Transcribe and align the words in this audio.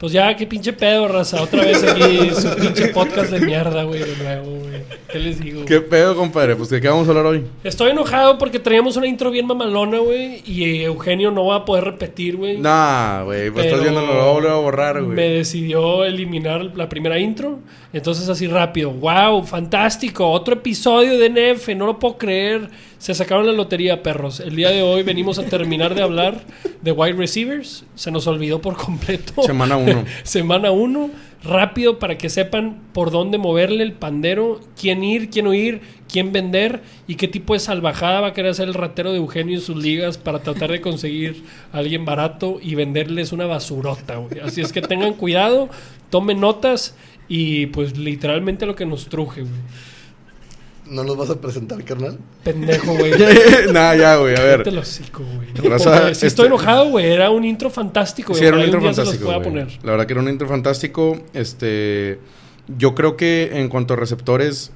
Pues 0.00 0.14
ya, 0.14 0.34
qué 0.34 0.46
pinche 0.46 0.72
pedo, 0.72 1.08
raza. 1.08 1.42
Otra 1.42 1.62
vez 1.62 1.84
aquí 1.84 2.30
su 2.30 2.48
pinche 2.56 2.88
podcast 2.88 3.30
de 3.30 3.40
mierda, 3.44 3.82
güey, 3.82 4.00
de 4.00 4.16
nuevo, 4.16 4.46
güey. 4.60 4.80
¿Qué 5.12 5.18
les 5.18 5.38
digo? 5.38 5.66
¿Qué 5.66 5.82
pedo, 5.82 6.16
compadre? 6.16 6.56
Pues 6.56 6.70
de 6.70 6.80
qué 6.80 6.88
vamos 6.88 7.06
a 7.06 7.10
hablar 7.10 7.26
hoy. 7.26 7.44
Estoy 7.64 7.90
enojado 7.90 8.38
porque 8.38 8.58
traíamos 8.58 8.96
una 8.96 9.06
intro 9.06 9.30
bien 9.30 9.46
mamalona, 9.46 9.98
güey. 9.98 10.42
Y 10.46 10.80
Eugenio 10.84 11.30
no 11.30 11.44
va 11.44 11.56
a 11.56 11.64
poder 11.66 11.84
repetir, 11.84 12.38
güey. 12.38 12.56
Nah, 12.56 13.24
güey, 13.24 13.50
pues 13.50 13.66
estás 13.66 13.82
viendo, 13.82 14.00
lo 14.00 14.32
voy 14.40 14.46
a 14.46 14.54
borrar, 14.54 15.02
Me 15.02 15.14
güey. 15.14 15.34
decidió 15.34 16.02
eliminar 16.06 16.62
la 16.76 16.88
primera 16.88 17.18
intro. 17.18 17.58
Entonces, 17.92 18.26
así 18.30 18.46
rápido. 18.46 18.92
¡Wow! 18.92 19.42
¡Fantástico! 19.44 20.30
Otro 20.30 20.54
episodio 20.54 21.18
de 21.18 21.28
NF. 21.28 21.76
No 21.76 21.84
lo 21.84 21.98
puedo 21.98 22.16
creer. 22.16 22.70
Se 23.00 23.14
sacaron 23.14 23.46
la 23.46 23.52
lotería, 23.52 24.02
perros. 24.02 24.40
El 24.40 24.56
día 24.56 24.68
de 24.68 24.82
hoy 24.82 25.02
venimos 25.02 25.38
a 25.38 25.46
terminar 25.46 25.94
de 25.94 26.02
hablar 26.02 26.42
de 26.82 26.92
wide 26.92 27.14
receivers. 27.14 27.86
Se 27.94 28.10
nos 28.10 28.26
olvidó 28.26 28.60
por 28.60 28.76
completo. 28.76 29.42
Semana 29.42 29.78
uno. 29.78 30.04
Semana 30.22 30.70
1. 30.70 31.10
Rápido 31.42 31.98
para 31.98 32.18
que 32.18 32.28
sepan 32.28 32.82
por 32.92 33.10
dónde 33.10 33.38
moverle 33.38 33.84
el 33.84 33.94
pandero, 33.94 34.60
quién 34.78 35.02
ir, 35.02 35.30
quién 35.30 35.46
huir, 35.46 35.80
quién 36.12 36.30
vender 36.30 36.82
y 37.06 37.14
qué 37.14 37.26
tipo 37.26 37.54
de 37.54 37.60
salvajada 37.60 38.20
va 38.20 38.26
a 38.28 38.32
querer 38.34 38.50
hacer 38.50 38.68
el 38.68 38.74
ratero 38.74 39.12
de 39.12 39.16
Eugenio 39.16 39.54
en 39.54 39.62
sus 39.62 39.82
ligas 39.82 40.18
para 40.18 40.40
tratar 40.40 40.70
de 40.70 40.82
conseguir 40.82 41.42
a 41.72 41.78
alguien 41.78 42.04
barato 42.04 42.58
y 42.60 42.74
venderles 42.74 43.32
una 43.32 43.46
basurota, 43.46 44.16
güey. 44.16 44.40
Así 44.40 44.60
es 44.60 44.74
que 44.74 44.82
tengan 44.82 45.14
cuidado, 45.14 45.70
tomen 46.10 46.38
notas 46.38 46.94
y 47.28 47.64
pues 47.68 47.96
literalmente 47.96 48.66
lo 48.66 48.76
que 48.76 48.84
nos 48.84 49.06
truje, 49.06 49.40
güey. 49.40 49.54
¿No 50.90 51.04
nos 51.04 51.16
vas 51.16 51.30
a 51.30 51.40
presentar, 51.40 51.82
carnal? 51.84 52.18
Pendejo, 52.42 52.94
güey. 52.94 53.12
nah, 53.72 53.94
ya, 53.94 54.16
güey, 54.16 54.34
a 54.36 54.40
ver. 54.42 54.50
Cállate 54.64 54.70
el 54.70 54.78
hocico, 54.78 55.22
güey. 55.22 55.48
No 55.62 55.70
Raza, 55.70 55.90
puedo- 55.90 56.04
sí 56.06 56.10
este- 56.12 56.26
estoy 56.26 56.46
enojado, 56.46 56.88
güey. 56.90 57.06
Era 57.06 57.30
un 57.30 57.44
intro 57.44 57.70
fantástico, 57.70 58.32
güey. 58.32 58.40
Sí, 58.40 58.46
era 58.46 58.56
un 58.56 58.64
intro 58.64 58.80
los 58.80 58.96
fantástico. 58.96 59.30
La 59.30 59.90
verdad 59.92 60.06
que 60.06 60.12
era 60.12 60.20
un 60.20 60.28
intro 60.28 60.48
fantástico. 60.48 61.16
Este, 61.32 62.18
yo 62.76 62.94
creo 62.94 63.16
que 63.16 63.50
en 63.54 63.68
cuanto 63.68 63.94
a 63.94 63.96
receptores, 63.96 64.72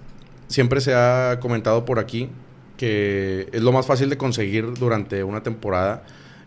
siempre 0.46 0.80
se 0.80 0.94
ha 0.94 1.38
comentado 1.40 1.84
por 1.84 1.98
aquí 1.98 2.30
que 2.76 3.48
es 3.52 3.62
lo 3.62 3.72
más 3.72 3.86
fácil 3.86 4.10
de 4.10 4.16
conseguir 4.16 4.74
durante 4.74 5.22
una 5.24 5.42
temporada. 5.42 6.02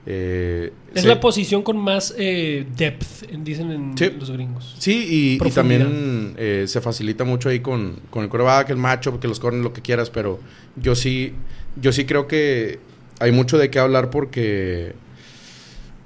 Eh, 0.10 0.72
Es 0.96 1.02
se- 1.02 1.08
la 1.10 1.20
posición 1.20 1.64
con 1.64 1.78
más 1.78 2.16
eh, 2.18 2.66
depth, 2.78 3.30
en- 3.30 3.44
dicen 3.44 3.72
en 3.72 3.98
Sí. 3.98 4.10
los 4.18 4.32
gringos. 4.32 4.76
Sí, 4.80 5.38
y- 5.44 5.50
también 5.52 6.34
eh, 6.38 6.64
se 6.68 6.80
facilita 6.80 7.26
mucho 7.26 7.50
ahí 7.50 7.60
con, 7.60 8.00
con 8.10 8.24
el 8.24 8.30
coreback, 8.30 8.70
el 8.70 8.78
macho, 8.78 9.20
que 9.20 9.28
los 9.28 9.40
corren 9.42 9.64
lo 9.64 9.74
que 9.74 9.82
quieras, 9.82 10.10
pero 10.10 10.40
yo 10.78 10.96
sí, 10.96 11.34
yo 11.82 11.92
sí 11.92 12.06
creo 12.06 12.26
que 12.26 12.80
hay 13.20 13.34
mucho 13.34 13.58
de 13.58 13.70
qué 13.70 13.80
hablar 13.80 14.10
porque 14.10 14.94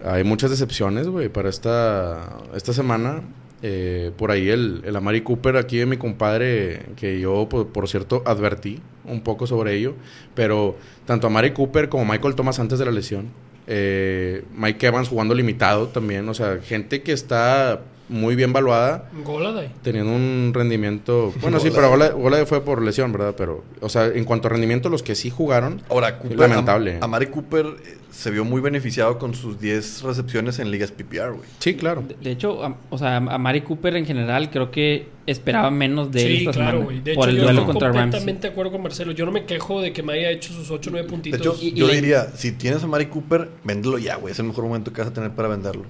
hay 0.03 0.23
muchas 0.23 0.49
decepciones, 0.49 1.07
güey, 1.07 1.29
para 1.29 1.49
esta, 1.49 2.39
esta 2.55 2.73
semana. 2.73 3.21
Eh, 3.63 4.09
por 4.17 4.31
ahí 4.31 4.49
el, 4.49 4.81
el 4.83 4.95
Amari 4.95 5.21
Cooper, 5.21 5.55
aquí 5.57 5.77
de 5.77 5.85
mi 5.85 5.97
compadre, 5.97 6.87
que 6.95 7.19
yo, 7.19 7.47
por, 7.47 7.67
por 7.67 7.87
cierto, 7.87 8.23
advertí 8.25 8.79
un 9.05 9.21
poco 9.21 9.45
sobre 9.45 9.75
ello, 9.75 9.93
pero 10.33 10.75
tanto 11.05 11.27
Amari 11.27 11.51
Cooper 11.51 11.87
como 11.87 12.03
Michael 12.11 12.33
Thomas 12.33 12.57
antes 12.59 12.79
de 12.79 12.85
la 12.85 12.91
lesión, 12.91 13.27
eh, 13.73 14.43
Mike 14.53 14.85
Evans 14.85 15.07
jugando 15.07 15.33
limitado 15.33 15.87
también, 15.87 16.27
o 16.27 16.33
sea, 16.33 16.59
gente 16.61 17.03
que 17.03 17.13
está 17.13 17.79
muy 18.11 18.35
bien 18.35 18.53
valuada, 18.53 19.09
Golada. 19.25 19.63
teniendo 19.81 20.11
un 20.13 20.51
rendimiento... 20.53 21.33
Bueno, 21.41 21.59
sí, 21.59 21.69
pero 21.73 21.89
Golade 21.89 22.45
fue 22.45 22.61
por 22.63 22.81
lesión, 22.81 23.11
¿verdad? 23.11 23.33
Pero, 23.37 23.63
o 23.79 23.89
sea, 23.89 24.05
en 24.07 24.25
cuanto 24.25 24.47
a 24.47 24.51
rendimiento, 24.51 24.89
los 24.89 25.01
que 25.01 25.15
sí 25.15 25.29
jugaron... 25.29 25.81
Ahora, 25.89 26.19
Cooper, 26.19 26.37
Lamentable. 26.39 26.95
Am- 26.97 27.03
Amari 27.05 27.27
Cooper 27.27 27.65
eh, 27.65 27.97
se 28.11 28.29
vio 28.29 28.43
muy 28.45 28.61
beneficiado 28.61 29.17
con 29.17 29.33
sus 29.33 29.59
10 29.59 30.03
recepciones 30.03 30.59
en 30.59 30.69
ligas 30.71 30.91
PPR, 30.91 31.31
güey. 31.31 31.47
Sí, 31.59 31.75
claro. 31.75 32.03
De, 32.07 32.15
de 32.21 32.31
hecho, 32.31 32.63
a- 32.63 32.75
o 32.89 32.97
sea, 32.97 33.15
a 33.17 33.37
Mari 33.37 33.61
Cooper 33.61 33.95
en 33.95 34.05
general 34.05 34.49
creo 34.51 34.69
que 34.71 35.07
esperaba 35.25 35.71
menos 35.71 36.11
de 36.11 36.21
él 36.21 36.27
Sí, 36.27 36.37
esta 36.39 36.51
claro, 36.51 36.79
semana. 36.79 37.01
De 37.01 37.13
por 37.15 37.29
hecho, 37.29 37.29
el 37.31 37.37
yo 37.37 37.43
duelo 37.43 37.59
estoy 37.61 37.73
contra 37.73 37.87
Rams. 37.89 38.01
completamente 38.01 38.47
de 38.47 38.51
acuerdo 38.51 38.71
con 38.73 38.83
Marcelo. 38.83 39.11
Yo 39.13 39.25
no 39.25 39.31
me 39.31 39.45
quejo 39.45 39.81
de 39.81 39.93
que 39.93 40.03
me 40.03 40.13
haya 40.13 40.29
hecho 40.31 40.51
sus 40.51 40.69
8 40.69 40.89
o 40.89 40.91
9 40.91 41.05
De 41.05 41.09
puntitos. 41.09 41.39
hecho, 41.39 41.55
Y- 41.61 41.67
y 41.69 41.73
yo 41.73 41.87
diría, 41.87 42.27
si 42.35 42.51
tienes 42.51 42.81
a 42.81 42.85
Amari 42.85 43.05
Cooper, 43.05 43.49
véndelo 43.63 43.97
ya, 43.97 44.15
güey. 44.17 44.33
Es 44.33 44.39
el 44.39 44.45
mejor 44.47 44.65
momento 44.65 44.91
que 44.91 44.99
vas 45.01 45.09
a 45.11 45.13
tener 45.13 45.31
para 45.31 45.47
venderlo. 45.47 45.85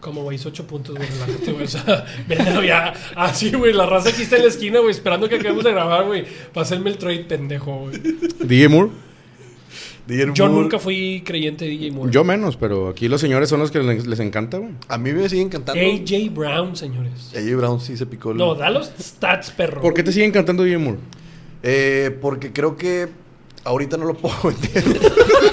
Como, 0.00 0.22
güey, 0.22 0.36
hizo 0.36 0.48
8 0.48 0.66
puntos, 0.66 0.96
güey. 0.96 1.08
Relájate, 1.08 1.52
güey. 1.52 1.64
O 1.64 1.68
sea, 1.68 2.06
véndelo 2.28 2.62
ya. 2.62 2.92
Así, 3.16 3.50
güey. 3.52 3.72
La 3.72 3.86
raza 3.86 4.10
aquí 4.10 4.22
está 4.22 4.36
en 4.36 4.42
la 4.42 4.48
esquina, 4.48 4.78
güey. 4.78 4.90
Esperando 4.90 5.28
que 5.28 5.36
acabemos 5.36 5.64
de 5.64 5.72
grabar, 5.72 6.06
güey. 6.06 6.24
Para 6.52 6.62
hacerme 6.64 6.90
el 6.90 6.98
trade 6.98 7.24
pendejo, 7.24 7.80
güey. 7.80 8.00
DJ 8.40 8.68
Moore, 8.68 8.90
DJ 10.06 10.32
Yo 10.32 10.46
Moore, 10.46 10.62
nunca 10.62 10.78
fui 10.78 11.22
creyente 11.26 11.64
de 11.64 11.72
DJ 11.72 11.90
Moore. 11.90 12.10
yo 12.10 12.24
menos, 12.24 12.56
pero 12.56 12.88
aquí 12.88 13.08
los 13.08 13.20
señores 13.20 13.48
son 13.48 13.60
los 13.60 13.70
que 13.70 13.80
les, 13.82 14.06
les 14.06 14.20
encanta, 14.20 14.56
güey. 14.58 14.72
A 14.88 14.96
mí 14.96 15.12
me 15.12 15.28
sigue 15.28 15.42
encantando. 15.42 15.80
AJ 15.80 16.32
Brown, 16.32 16.76
señores. 16.76 17.32
AJ 17.36 17.56
Brown 17.56 17.80
sí 17.80 17.96
se 17.96 18.06
picó 18.06 18.30
el... 18.30 18.38
No, 18.38 18.54
da 18.54 18.70
los 18.70 18.90
stats, 18.98 19.50
perro. 19.50 19.82
¿Por 19.82 19.92
qué 19.92 20.02
te 20.02 20.12
sigue 20.12 20.24
encantando 20.24 20.62
DJ 20.64 20.78
Moore? 20.78 20.98
Eh, 21.62 22.16
porque 22.22 22.52
creo 22.52 22.76
que 22.76 23.08
ahorita 23.64 23.96
no 23.96 24.06
lo 24.06 24.14
puedo 24.14 24.36
vender. 24.44 24.84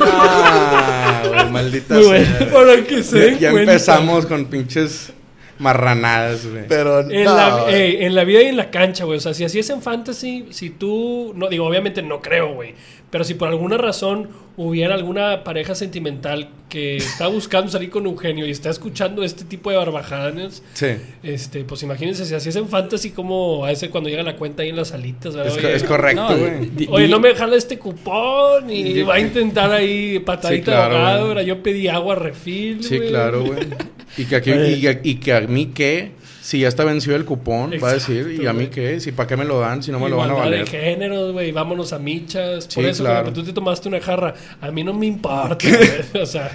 Ah, 0.01 1.47
maldita 1.51 1.95
Muy 1.95 2.05
bueno. 2.05 2.25
sea. 2.37 2.51
Para 2.51 2.83
que 2.83 3.03
se 3.03 3.17
den 3.17 3.33
Ya, 3.39 3.51
ya 3.51 3.59
empezamos 3.59 4.25
con 4.25 4.45
pinches 4.45 5.11
marranadas, 5.59 6.45
güey. 6.49 6.63
Pero 6.67 6.99
En, 7.01 7.23
no, 7.23 7.35
la, 7.35 7.65
en 7.69 8.15
la 8.15 8.23
vida 8.23 8.41
y 8.41 8.45
en 8.47 8.57
la 8.57 8.69
cancha, 8.71 9.05
güey. 9.05 9.17
O 9.17 9.21
sea, 9.21 9.33
si 9.33 9.43
así 9.43 9.59
es 9.59 9.69
en 9.69 9.81
fantasy, 9.81 10.45
si 10.51 10.69
tú. 10.69 11.33
No, 11.35 11.47
digo, 11.49 11.65
obviamente 11.65 12.01
no 12.01 12.21
creo, 12.21 12.53
güey. 12.53 12.73
Pero 13.11 13.23
si 13.23 13.35
por 13.35 13.47
alguna 13.47 13.77
razón 13.77 14.29
hubiera 14.57 14.93
alguna 14.95 15.43
pareja 15.43 15.75
sentimental 15.75 16.49
que 16.69 16.97
está 16.97 17.27
buscando 17.27 17.71
salir 17.71 17.89
con 17.89 18.05
Eugenio 18.05 18.45
y 18.45 18.51
está 18.51 18.69
escuchando 18.69 19.23
este 19.23 19.45
tipo 19.45 19.69
de 19.69 19.77
barbajadas, 19.77 20.63
Sí. 20.73 20.87
este, 21.23 21.63
pues 21.63 21.83
imagínense, 21.83 22.25
si 22.25 22.33
así 22.35 22.49
es 22.49 22.55
en 22.57 22.67
fantasy, 22.67 23.11
como 23.11 23.63
a 23.63 23.71
ese 23.71 23.89
cuando 23.89 24.09
llega 24.09 24.23
la 24.23 24.35
cuenta 24.35 24.63
ahí 24.63 24.69
en 24.69 24.75
las 24.77 24.89
salitas, 24.89 25.35
¿verdad? 25.35 25.55
Es, 25.55 25.61
co- 25.61 25.67
es 25.69 25.83
correcto, 25.83 26.27
No, 26.29 26.37
güey. 26.37 26.69
di- 26.71 26.87
Oye, 26.89 27.07
no 27.07 27.19
me 27.21 27.33
jala 27.35 27.55
este 27.55 27.77
cupón 27.79 28.69
y 28.69 29.01
va 29.03 29.15
a 29.15 29.19
intentar 29.19 29.71
ahí 29.71 30.19
patadita 30.19 30.57
Sí, 30.71 30.75
claro, 30.75 30.93
de 30.95 30.99
ahogado. 31.01 31.41
Yo 31.41 31.61
pedí 31.63 31.87
agua 31.87 32.15
refil, 32.15 32.83
Sí, 32.83 32.99
claro, 32.99 33.43
güey. 33.45 33.59
Y 34.17 34.25
que, 34.25 34.35
aquí, 34.35 34.51
y, 34.51 34.87
a- 34.87 34.99
y 35.03 35.15
que 35.15 35.33
a 35.33 35.41
mí 35.41 35.67
qué, 35.73 36.11
si 36.41 36.59
ya 36.59 36.67
está 36.67 36.83
vencido 36.83 37.15
el 37.15 37.25
cupón, 37.25 37.71
va 37.83 37.89
a 37.89 37.93
decir, 37.93 38.17
Exacto, 38.21 38.43
¿y 38.43 38.45
a 38.47 38.53
mí 38.53 38.67
qué? 38.67 38.99
Si 38.99 39.11
para 39.11 39.27
qué 39.27 39.35
me 39.35 39.45
lo 39.45 39.59
dan, 39.59 39.81
si 39.83 39.91
no 39.91 39.99
me 39.99 40.09
lo 40.09 40.17
van 40.17 40.29
a 40.29 40.33
valer. 40.33 40.65
de 40.69 40.71
géneros, 40.71 41.33
güey, 41.33 41.51
vámonos 41.51 41.91
a 41.91 41.99
michas. 41.99 42.67
Por 42.67 42.83
Sí, 42.83 42.89
eso, 42.89 43.03
claro. 43.03 43.33
tú 43.33 43.43
te 43.43 43.51
tomaste 43.51 43.87
una 43.89 43.99
jarra. 43.99 44.35
A 44.61 44.69
mí 44.71 44.83
no 44.83 44.93
me 44.93 45.05
importa. 45.07 45.57
O 46.21 46.25
sea, 46.25 46.51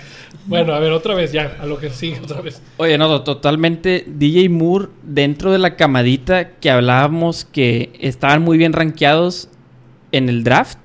bueno, 0.47 0.73
a 0.75 0.79
ver, 0.79 0.93
otra 0.93 1.15
vez 1.15 1.33
ya, 1.33 1.57
a 1.61 1.67
lo 1.67 1.79
que 1.79 1.91
sigue, 1.91 2.21
otra 2.23 2.41
vez. 2.41 2.63
Oye, 2.77 2.97
no, 2.97 3.09
to- 3.09 3.23
totalmente. 3.25 4.05
DJ 4.07 4.49
Moore, 4.49 4.87
dentro 5.03 5.51
de 5.53 5.59
la 5.59 5.77
camadita 5.77 6.53
que 6.53 6.71
hablábamos 6.71 7.45
que 7.45 7.91
estaban 8.01 8.43
muy 8.43 8.57
bien 8.59 8.73
rankeados 8.73 9.49
en 10.13 10.29
el 10.29 10.45
draft, 10.45 10.79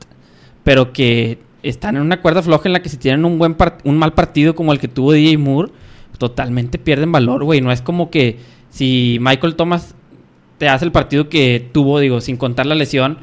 pero 0.64 0.94
que 0.94 1.38
están 1.64 1.96
en 1.96 2.02
una 2.02 2.22
cuerda 2.22 2.42
floja 2.44 2.68
en 2.70 2.74
la 2.74 2.82
que 2.82 2.90
si 2.90 2.98
tienen 2.98 3.24
un 3.26 3.38
buen 3.40 3.56
part- 3.58 3.80
un 3.84 3.98
mal 3.98 4.14
partido 4.14 4.56
como 4.56 4.72
el 4.74 4.80
que 4.80 4.88
tuvo 4.88 5.14
DJ 5.14 5.38
Moore, 5.38 5.72
totalmente 6.18 6.78
pierden 6.78 7.12
valor, 7.12 7.44
güey. 7.44 7.62
No 7.62 7.72
es 7.72 7.82
como 7.82 8.10
que 8.10 8.38
si 8.70 9.18
Michael 9.22 9.56
Thomas 9.56 9.96
te 10.58 10.70
hace 10.70 10.86
el 10.86 10.92
partido 10.92 11.30
que 11.30 11.68
tuvo, 11.72 12.00
digo, 12.00 12.22
sin 12.22 12.38
contar 12.38 12.66
la 12.66 12.76
lesión, 12.76 13.18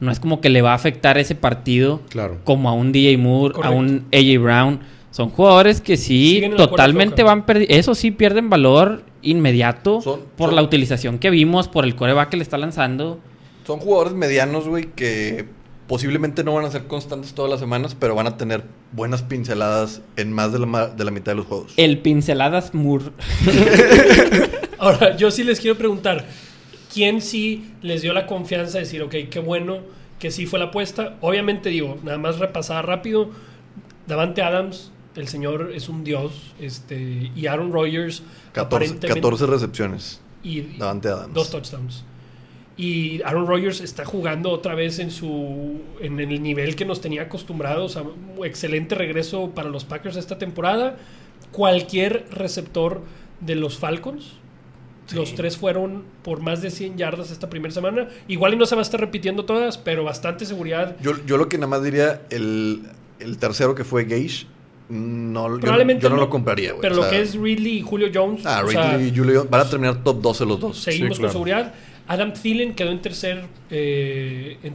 no 0.00 0.10
es 0.10 0.20
como 0.20 0.40
que 0.40 0.48
le 0.48 0.62
va 0.62 0.72
a 0.72 0.74
afectar 0.74 1.18
ese 1.18 1.34
partido 1.34 2.00
Claro. 2.08 2.38
como 2.44 2.68
a 2.68 2.72
un 2.72 2.92
DJ 2.92 3.16
Moore, 3.18 3.54
Correcto. 3.54 3.74
a 3.76 3.78
un 3.78 4.04
AJ 4.12 4.38
Brown. 4.42 4.80
Son 5.10 5.30
jugadores 5.30 5.80
que 5.80 5.96
sí, 5.96 6.42
totalmente 6.56 7.22
van 7.22 7.44
perdiendo. 7.46 7.74
Eso 7.74 7.94
sí 7.94 8.10
pierden 8.10 8.50
valor 8.50 9.02
inmediato 9.22 10.00
Son- 10.00 10.20
por 10.36 10.48
son- 10.50 10.56
la 10.56 10.62
utilización 10.62 11.18
que 11.18 11.30
vimos, 11.30 11.66
por 11.68 11.84
el 11.84 11.96
coreback 11.96 12.28
que 12.28 12.36
le 12.36 12.42
está 12.42 12.58
lanzando. 12.58 13.18
Son 13.66 13.80
jugadores 13.80 14.12
medianos, 14.14 14.68
güey, 14.68 14.84
que 14.94 15.46
posiblemente 15.88 16.44
no 16.44 16.54
van 16.54 16.64
a 16.66 16.70
ser 16.70 16.86
constantes 16.86 17.32
todas 17.34 17.50
las 17.50 17.58
semanas, 17.60 17.96
pero 17.98 18.14
van 18.14 18.26
a 18.28 18.36
tener 18.36 18.62
buenas 18.92 19.22
pinceladas 19.22 20.02
en 20.16 20.32
más 20.32 20.52
de 20.52 20.58
la, 20.60 20.66
ma- 20.66 20.86
de 20.86 21.04
la 21.04 21.10
mitad 21.10 21.32
de 21.32 21.36
los 21.36 21.46
juegos. 21.46 21.72
El 21.76 21.98
pinceladas 21.98 22.74
Moore. 22.74 23.06
Ahora, 24.78 25.16
yo 25.16 25.30
sí 25.30 25.42
les 25.44 25.60
quiero 25.60 25.76
preguntar, 25.76 26.26
¿quién 26.92 27.20
sí 27.20 27.72
les 27.82 28.02
dio 28.02 28.12
la 28.12 28.26
confianza 28.26 28.74
de 28.78 28.84
decir, 28.84 29.02
ok, 29.02 29.14
qué 29.30 29.40
bueno 29.40 29.78
que 30.18 30.30
sí 30.30 30.46
fue 30.46 30.58
la 30.58 30.66
apuesta? 30.66 31.16
Obviamente, 31.20 31.68
digo, 31.70 31.98
nada 32.04 32.18
más 32.18 32.38
repasada 32.38 32.82
rápido, 32.82 33.30
Davante 34.06 34.42
Adams, 34.42 34.92
el 35.16 35.26
señor 35.26 35.72
es 35.74 35.88
un 35.88 36.04
dios, 36.04 36.54
este, 36.60 37.30
y 37.34 37.46
Aaron 37.46 37.72
Rodgers, 37.72 38.22
14, 38.52 38.86
aparentemente- 38.94 39.20
14 39.20 39.46
recepciones. 39.46 40.20
y 40.44 40.60
Davante 40.78 41.08
Adams. 41.08 41.34
dos 41.34 41.50
touchdowns. 41.50 42.04
Y 42.78 43.20
Aaron 43.22 43.46
Rodgers 43.48 43.80
está 43.80 44.04
jugando 44.04 44.50
otra 44.50 44.74
vez 44.76 45.00
en 45.00 45.10
su 45.10 45.80
en 46.00 46.20
el 46.20 46.40
nivel 46.42 46.76
que 46.76 46.84
nos 46.84 47.00
tenía 47.00 47.22
acostumbrados. 47.22 47.96
A 47.96 48.02
un 48.02 48.14
excelente 48.46 48.94
regreso 48.94 49.50
para 49.50 49.68
los 49.68 49.84
Packers 49.84 50.16
esta 50.16 50.38
temporada. 50.38 50.96
Cualquier 51.52 52.26
receptor 52.30 53.02
de 53.40 53.54
los 53.56 53.78
Falcons. 53.78 54.32
Los 55.14 55.34
tres 55.34 55.56
fueron 55.56 56.04
por 56.22 56.40
más 56.42 56.60
de 56.60 56.70
100 56.70 56.98
yardas 56.98 57.30
esta 57.30 57.48
primera 57.48 57.72
semana. 57.72 58.08
Igual 58.28 58.52
y 58.54 58.56
no 58.58 58.66
se 58.66 58.74
va 58.74 58.82
a 58.82 58.84
estar 58.84 59.00
repitiendo 59.00 59.46
todas, 59.46 59.78
pero 59.78 60.04
bastante 60.04 60.44
seguridad. 60.44 60.96
Yo, 61.00 61.12
yo 61.24 61.38
lo 61.38 61.48
que 61.48 61.56
nada 61.56 61.68
más 61.68 61.82
diría, 61.82 62.20
el, 62.28 62.82
el 63.18 63.38
tercero 63.38 63.74
que 63.74 63.84
fue 63.84 64.04
Gage, 64.04 64.44
No, 64.90 65.48
yo- 65.54 65.60
Probablemente 65.60 66.02
yo, 66.02 66.10
no, 66.10 66.16
no, 66.16 66.20
lo 66.22 66.30
compraría, 66.30 66.72
güey. 66.72 66.82
Pero 66.82 66.96
o 67.00 67.04
lo 67.04 67.10
que 67.10 67.22
es 67.22 67.34
Ridley 67.34 67.78
y 67.78 67.80
Julio 67.80 68.08
Jones. 68.12 68.44
Ah, 68.44 68.62
o 68.62 68.70
sea, 68.70 68.92
Ridley 68.98 69.08
y 69.08 69.16
Julio 69.16 69.46
van 69.50 69.62
a 69.62 69.70
terminar 69.70 70.04
top 70.04 70.20
12 70.20 70.44
los 70.44 70.60
dos. 70.60 70.78
Seguimos 70.78 71.16
Sí, 71.16 71.22
con 71.22 71.32
seguridad. 71.32 71.74
Adam 72.08 72.32
Thielen 72.32 72.74
quedó 72.74 72.90
en 72.90 73.00
tercer, 73.02 73.44
eh, 73.70 74.56
en 74.62 74.74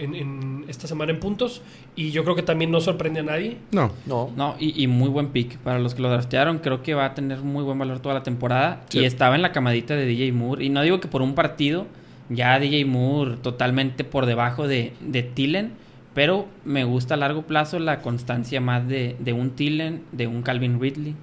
en, 0.00 0.14
en 0.14 0.64
esta 0.68 0.86
semana 0.86 1.10
en 1.10 1.18
puntos 1.18 1.62
y 1.96 2.12
yo 2.12 2.22
creo 2.22 2.36
que 2.36 2.44
también 2.44 2.70
no 2.70 2.80
sorprende 2.80 3.20
a 3.20 3.22
nadie. 3.24 3.56
No. 3.72 3.90
No. 4.06 4.30
No, 4.36 4.54
y, 4.60 4.80
y 4.80 4.86
muy 4.86 5.08
buen 5.08 5.30
pick. 5.30 5.58
Para 5.58 5.80
los 5.80 5.96
que 5.96 6.02
lo 6.02 6.08
draftearon, 6.08 6.58
creo 6.58 6.80
que 6.80 6.94
va 6.94 7.06
a 7.06 7.14
tener 7.14 7.40
muy 7.40 7.64
buen 7.64 7.76
valor 7.76 7.98
toda 7.98 8.14
la 8.14 8.22
temporada. 8.22 8.82
Sí. 8.88 9.00
Y 9.00 9.04
estaba 9.04 9.34
en 9.34 9.42
la 9.42 9.50
camadita 9.50 9.96
de 9.96 10.06
DJ 10.06 10.30
Moore. 10.30 10.64
Y 10.64 10.68
no 10.68 10.80
digo 10.82 11.00
que 11.00 11.08
por 11.08 11.22
un 11.22 11.34
partido, 11.34 11.88
ya 12.28 12.60
DJ 12.60 12.84
Moore 12.84 13.38
totalmente 13.42 14.04
por 14.04 14.26
debajo 14.26 14.68
de, 14.68 14.92
de 15.00 15.24
Tillen. 15.24 15.72
Pero 16.14 16.46
me 16.64 16.84
gusta 16.84 17.14
a 17.14 17.16
largo 17.16 17.42
plazo 17.42 17.80
la 17.80 18.00
constancia 18.00 18.60
más 18.60 18.86
de, 18.86 19.16
de 19.18 19.32
un 19.32 19.50
Tillen, 19.50 20.02
de 20.12 20.28
un 20.28 20.42
Calvin 20.42 20.80
Ridley. 20.80 21.16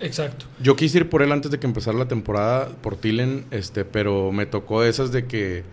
Exacto. 0.00 0.46
Yo 0.60 0.76
quise 0.76 0.98
ir 0.98 1.08
por 1.08 1.22
él 1.22 1.32
antes 1.32 1.50
de 1.50 1.58
que 1.58 1.66
empezara 1.66 1.96
la 1.96 2.06
temporada, 2.08 2.68
por 2.82 2.96
Tillen, 2.96 3.44
este, 3.50 3.84
pero 3.84 4.30
me 4.32 4.44
tocó 4.46 4.82
esas 4.84 5.10
de 5.12 5.26
que 5.26 5.64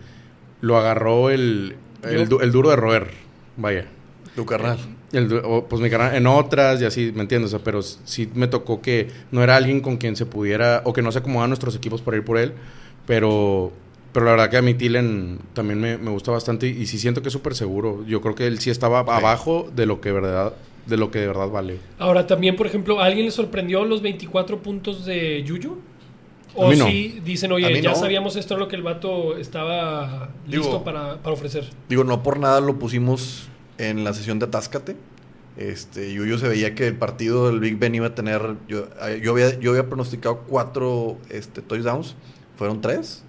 lo 0.60 0.76
agarró 0.78 1.28
el, 1.30 1.76
el, 2.02 2.28
du- 2.28 2.40
el 2.40 2.50
duro 2.52 2.70
de 2.70 2.76
roer. 2.76 3.10
Vaya. 3.56 3.86
Tu 4.34 4.46
carnal. 4.46 4.78
El 5.12 5.28
pues 5.68 5.80
mi 5.80 5.90
carnal, 5.90 6.14
en 6.16 6.26
otras 6.26 6.80
y 6.80 6.86
así, 6.86 7.12
¿me 7.14 7.20
entiendes? 7.22 7.52
O 7.52 7.56
sea, 7.58 7.64
pero 7.64 7.82
sí 7.82 8.28
me 8.34 8.48
tocó 8.48 8.80
que 8.82 9.10
no 9.30 9.42
era 9.44 9.56
alguien 9.56 9.80
con 9.80 9.96
quien 9.98 10.16
se 10.16 10.26
pudiera, 10.26 10.80
o 10.84 10.92
que 10.92 11.02
no 11.02 11.12
se 11.12 11.18
acomodaban 11.18 11.50
nuestros 11.50 11.76
equipos 11.76 12.00
para 12.00 12.16
ir 12.16 12.24
por 12.24 12.38
él, 12.38 12.52
pero, 13.06 13.70
pero 14.12 14.24
la 14.26 14.32
verdad 14.32 14.50
que 14.50 14.56
a 14.56 14.62
mí 14.62 14.74
Tillen 14.74 15.38
también 15.52 15.80
me, 15.80 15.98
me 15.98 16.10
gusta 16.10 16.32
bastante 16.32 16.66
y, 16.66 16.70
y 16.82 16.86
sí 16.86 16.98
siento 16.98 17.22
que 17.22 17.28
es 17.28 17.32
súper 17.32 17.54
seguro. 17.54 18.04
Yo 18.06 18.20
creo 18.22 18.34
que 18.34 18.46
él 18.48 18.58
sí 18.58 18.70
estaba 18.70 19.00
abajo 19.00 19.70
de 19.76 19.86
lo 19.86 20.00
que 20.00 20.10
verdad, 20.10 20.54
de 20.86 20.96
lo 20.96 21.10
que 21.10 21.18
de 21.20 21.26
verdad 21.26 21.48
vale. 21.48 21.78
Ahora 21.98 22.26
también, 22.26 22.56
por 22.56 22.66
ejemplo, 22.66 23.00
¿a 23.00 23.06
alguien 23.06 23.24
le 23.26 23.30
sorprendió 23.32 23.84
los 23.84 24.02
24 24.02 24.62
puntos 24.62 25.04
de 25.04 25.42
Yuyu? 25.44 25.78
O 26.56 26.72
no. 26.72 26.86
sí 26.86 27.20
dicen, 27.24 27.50
oye, 27.52 27.82
ya 27.82 27.90
no. 27.90 27.96
sabíamos 27.96 28.36
esto 28.36 28.56
lo 28.56 28.68
que 28.68 28.76
el 28.76 28.82
vato 28.82 29.36
estaba 29.36 30.30
Digo- 30.46 30.62
listo 30.62 30.84
para, 30.84 31.16
para 31.20 31.34
ofrecer. 31.34 31.64
Digo, 31.88 32.04
no 32.04 32.22
por 32.22 32.38
nada 32.38 32.60
lo 32.60 32.78
pusimos 32.78 33.48
en 33.78 34.04
la 34.04 34.12
sesión 34.14 34.38
de 34.38 34.46
Atáscate. 34.46 34.96
Este, 35.56 36.12
Yuyo 36.12 36.38
se 36.38 36.48
veía 36.48 36.74
que 36.74 36.86
el 36.86 36.96
partido 36.96 37.46
del 37.48 37.60
Big 37.60 37.78
Ben 37.78 37.94
iba 37.94 38.08
a 38.08 38.14
tener. 38.14 38.56
Yo, 38.68 38.88
eh, 39.02 39.20
yo, 39.22 39.32
había, 39.32 39.58
yo 39.58 39.70
había 39.70 39.88
pronosticado 39.88 40.44
cuatro 40.48 41.18
este, 41.30 41.62
touchdowns. 41.62 42.14
Fueron 42.56 42.80
tres. 42.80 43.24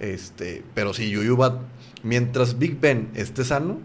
Este, 0.00 0.62
pero 0.74 0.92
si 0.94 1.10
Yuyu 1.10 1.36
va. 1.36 1.60
Mientras 2.02 2.58
Big 2.58 2.78
Ben 2.78 3.08
esté 3.14 3.42
sano, 3.44 3.78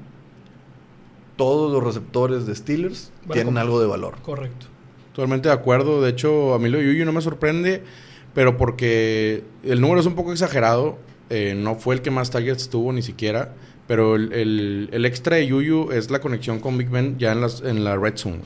todos 1.42 1.72
los 1.72 1.84
receptores 1.84 2.46
de 2.46 2.54
Steelers 2.56 3.12
tienen 3.34 3.58
algo 3.58 3.82
de 3.82 3.88
valor. 3.88 4.14
Correcto. 4.22 4.68
Totalmente 5.14 5.50
de 5.50 5.56
acuerdo. 5.56 6.00
De 6.02 6.10
hecho, 6.12 6.54
a 6.54 6.60
mí 6.60 6.70
lo 6.70 6.78
de 6.78 6.86
Yuyu 6.86 7.04
no 7.04 7.12
me 7.12 7.22
sorprende, 7.22 7.82
pero 8.36 8.58
porque 8.58 9.44
el 9.64 9.82
número 9.82 10.00
es 10.00 10.06
un 10.06 10.14
poco 10.14 10.32
exagerado. 10.32 11.00
Eh, 11.32 11.56
no 11.58 11.76
fue 11.76 11.96
el 11.96 12.02
que 12.04 12.12
más 12.12 12.30
targets 12.30 12.70
tuvo 12.70 12.94
ni 12.94 13.02
siquiera. 13.02 13.56
Pero 13.88 14.16
el, 14.16 14.32
el- 14.34 14.90
el 14.92 15.06
extra 15.06 15.38
de 15.38 15.48
Yuyu 15.48 15.92
es 15.92 16.12
la 16.12 16.20
conexión 16.22 16.60
con 16.60 16.78
Big 16.78 16.90
Ben 16.90 17.18
ya 17.18 17.32
en, 17.32 17.42
las, 17.42 17.62
en 17.62 17.84
la 17.84 17.98
red 17.98 18.16
zone. 18.18 18.42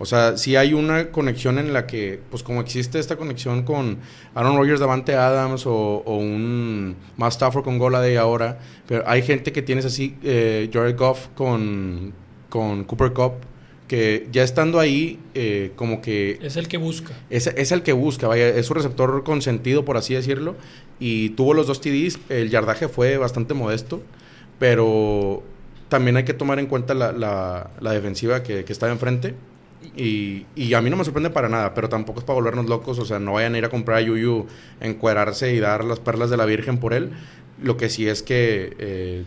O 0.00 0.06
sea, 0.06 0.36
si 0.38 0.56
hay 0.56 0.72
una 0.74 1.10
conexión 1.10 1.58
en 1.58 1.72
la 1.72 1.86
que, 1.86 2.20
pues 2.30 2.42
como 2.42 2.60
existe 2.62 2.98
esta 2.98 3.16
conexión 3.16 3.62
con 3.62 3.98
Aaron 4.34 4.56
Rodgers, 4.56 4.80
Davante 4.80 5.14
Adams 5.14 5.66
o, 5.66 6.02
o 6.04 6.16
un 6.16 6.96
Matt 7.18 7.32
Stafford 7.32 7.64
con 7.64 7.78
Goladay 7.78 8.16
ahora, 8.16 8.58
pero 8.88 9.04
hay 9.06 9.20
gente 9.22 9.52
que 9.52 9.60
tienes 9.62 9.84
así, 9.84 10.16
eh, 10.22 10.70
Jared 10.72 10.96
Goff 10.98 11.28
con, 11.34 12.14
con 12.50 12.84
Cooper 12.84 13.12
Cup, 13.14 13.32
que 13.88 14.28
ya 14.30 14.42
estando 14.44 14.78
ahí, 14.78 15.18
eh, 15.34 15.72
como 15.76 16.02
que 16.02 16.38
Es 16.42 16.56
el 16.56 16.68
que 16.68 16.76
busca. 16.76 17.14
es, 17.30 17.46
es 17.46 17.72
el 17.72 17.82
que 17.82 17.92
busca, 17.94 18.28
vaya, 18.28 18.48
es 18.48 18.66
su 18.66 18.74
receptor 18.74 19.24
consentido, 19.24 19.84
por 19.86 19.96
así 19.96 20.12
decirlo. 20.14 20.56
Y 21.00 21.30
tuvo 21.30 21.54
los 21.54 21.66
dos 21.66 21.80
TDs, 21.80 22.18
el 22.28 22.50
yardaje 22.50 22.88
fue 22.88 23.16
bastante 23.16 23.54
modesto, 23.54 24.02
pero 24.58 25.42
también 25.88 26.16
hay 26.16 26.24
que 26.24 26.34
tomar 26.34 26.58
en 26.58 26.66
cuenta 26.66 26.94
la, 26.94 27.12
la- 27.12 27.70
la 27.80 27.92
defensiva 27.92 28.42
que, 28.42 28.64
que 28.64 28.72
está 28.72 28.90
enfrente. 28.90 29.34
Y, 29.96 30.44
y 30.54 30.74
a 30.74 30.82
mí 30.82 30.90
no 30.90 30.96
me 30.96 31.04
sorprende 31.04 31.30
para 31.30 31.48
nada, 31.48 31.72
pero 31.74 31.88
tampoco 31.88 32.18
es 32.20 32.24
para 32.24 32.34
volvernos 32.34 32.66
locos, 32.66 32.98
o 32.98 33.04
sea, 33.06 33.18
no 33.18 33.32
vayan 33.32 33.54
a 33.54 33.58
ir 33.58 33.64
a 33.64 33.70
comprar 33.70 33.96
a 33.98 34.00
Yuyu, 34.02 34.46
encuerarse 34.80 35.54
y 35.54 35.58
dar 35.58 35.84
las 35.84 35.98
perlas 36.00 36.28
de 36.30 36.36
la 36.36 36.44
Virgen 36.44 36.78
por 36.78 36.92
él. 36.92 37.10
Lo 37.62 37.76
que 37.78 37.88
sí 37.88 38.06
es 38.06 38.22
que 38.22 38.76
eh, 38.78 39.24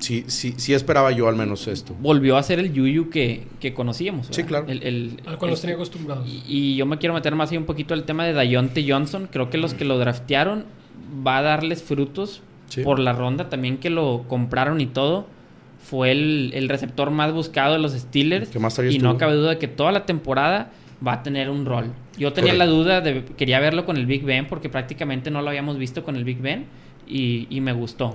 sí, 0.00 0.24
sí, 0.26 0.54
sí 0.56 0.74
esperaba 0.74 1.12
yo 1.12 1.28
al 1.28 1.36
menos 1.36 1.68
esto. 1.68 1.94
Volvió 2.00 2.36
a 2.36 2.42
ser 2.42 2.58
el 2.58 2.72
Yuyu 2.72 3.08
que, 3.10 3.46
que 3.60 3.72
conocíamos. 3.74 4.26
Sí, 4.30 4.42
claro. 4.44 4.66
El, 4.68 4.82
el- 4.82 5.20
Al 5.26 5.38
cual 5.38 5.52
el- 5.52 5.60
tenía 5.60 5.76
acostumbrados. 5.76 6.26
Y, 6.28 6.42
y 6.48 6.76
yo 6.76 6.86
me 6.86 6.98
quiero 6.98 7.14
meter 7.14 7.34
más 7.34 7.50
ahí 7.52 7.56
un 7.56 7.64
poquito 7.66 7.94
al 7.94 8.04
tema 8.04 8.24
de 8.24 8.32
Dayonte 8.32 8.84
Johnson. 8.90 9.28
Creo 9.30 9.48
que 9.50 9.58
los 9.58 9.74
que 9.74 9.84
lo 9.84 9.98
draftearon 9.98 10.64
va 11.26 11.38
a 11.38 11.42
darles 11.42 11.82
frutos 11.82 12.42
Sí. 12.68 12.82
por 12.82 12.98
la 13.00 13.12
ronda 13.12 13.48
también 13.48 13.78
que 13.78 13.90
lo 13.90 14.24
compraron 14.28 14.80
y 14.80 14.86
todo. 14.86 15.26
Fue 15.82 16.12
el, 16.12 16.52
el 16.54 16.68
receptor 16.68 17.10
más 17.10 17.32
buscado 17.32 17.72
de 17.72 17.78
los 17.80 17.92
Steelers. 17.92 18.48
Que 18.50 18.58
más 18.60 18.78
y 18.78 18.98
no 18.98 19.16
cabe 19.18 19.34
duda 19.34 19.58
que 19.58 19.66
toda 19.66 19.90
la 19.92 20.06
temporada 20.06 20.70
va 21.04 21.14
a 21.14 21.22
tener 21.22 21.48
un 21.50 21.64
rol. 21.64 21.86
Yo 22.18 22.32
tenía 22.32 22.52
la 22.54 22.66
duda 22.66 23.00
de 23.00 23.24
quería 23.36 23.58
verlo 23.60 23.86
con 23.86 23.96
el 23.96 24.04
Big 24.06 24.22
Ben 24.22 24.46
porque 24.46 24.68
prácticamente 24.68 25.30
no 25.30 25.40
lo 25.42 25.48
habíamos 25.48 25.78
visto 25.78 26.04
con 26.04 26.14
el 26.16 26.24
Big 26.24 26.38
Ben 26.40 26.66
y, 27.08 27.46
y 27.50 27.60
me 27.60 27.72
gustó. 27.72 28.14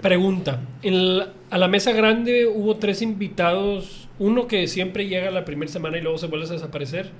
Pregunta. 0.00 0.60
En 0.82 1.18
la- 1.18 1.28
a 1.50 1.58
la 1.58 1.68
mesa 1.68 1.92
grande 1.92 2.46
hubo 2.46 2.76
tres 2.76 3.02
invitados. 3.02 4.08
Uno 4.18 4.46
que 4.46 4.66
siempre 4.68 5.08
llega 5.08 5.30
la 5.30 5.44
primera 5.44 5.70
semana 5.70 5.98
y 5.98 6.00
luego 6.02 6.18
se 6.18 6.26
vuelve 6.26 6.46
a 6.46 6.50
desaparecer. 6.50 7.10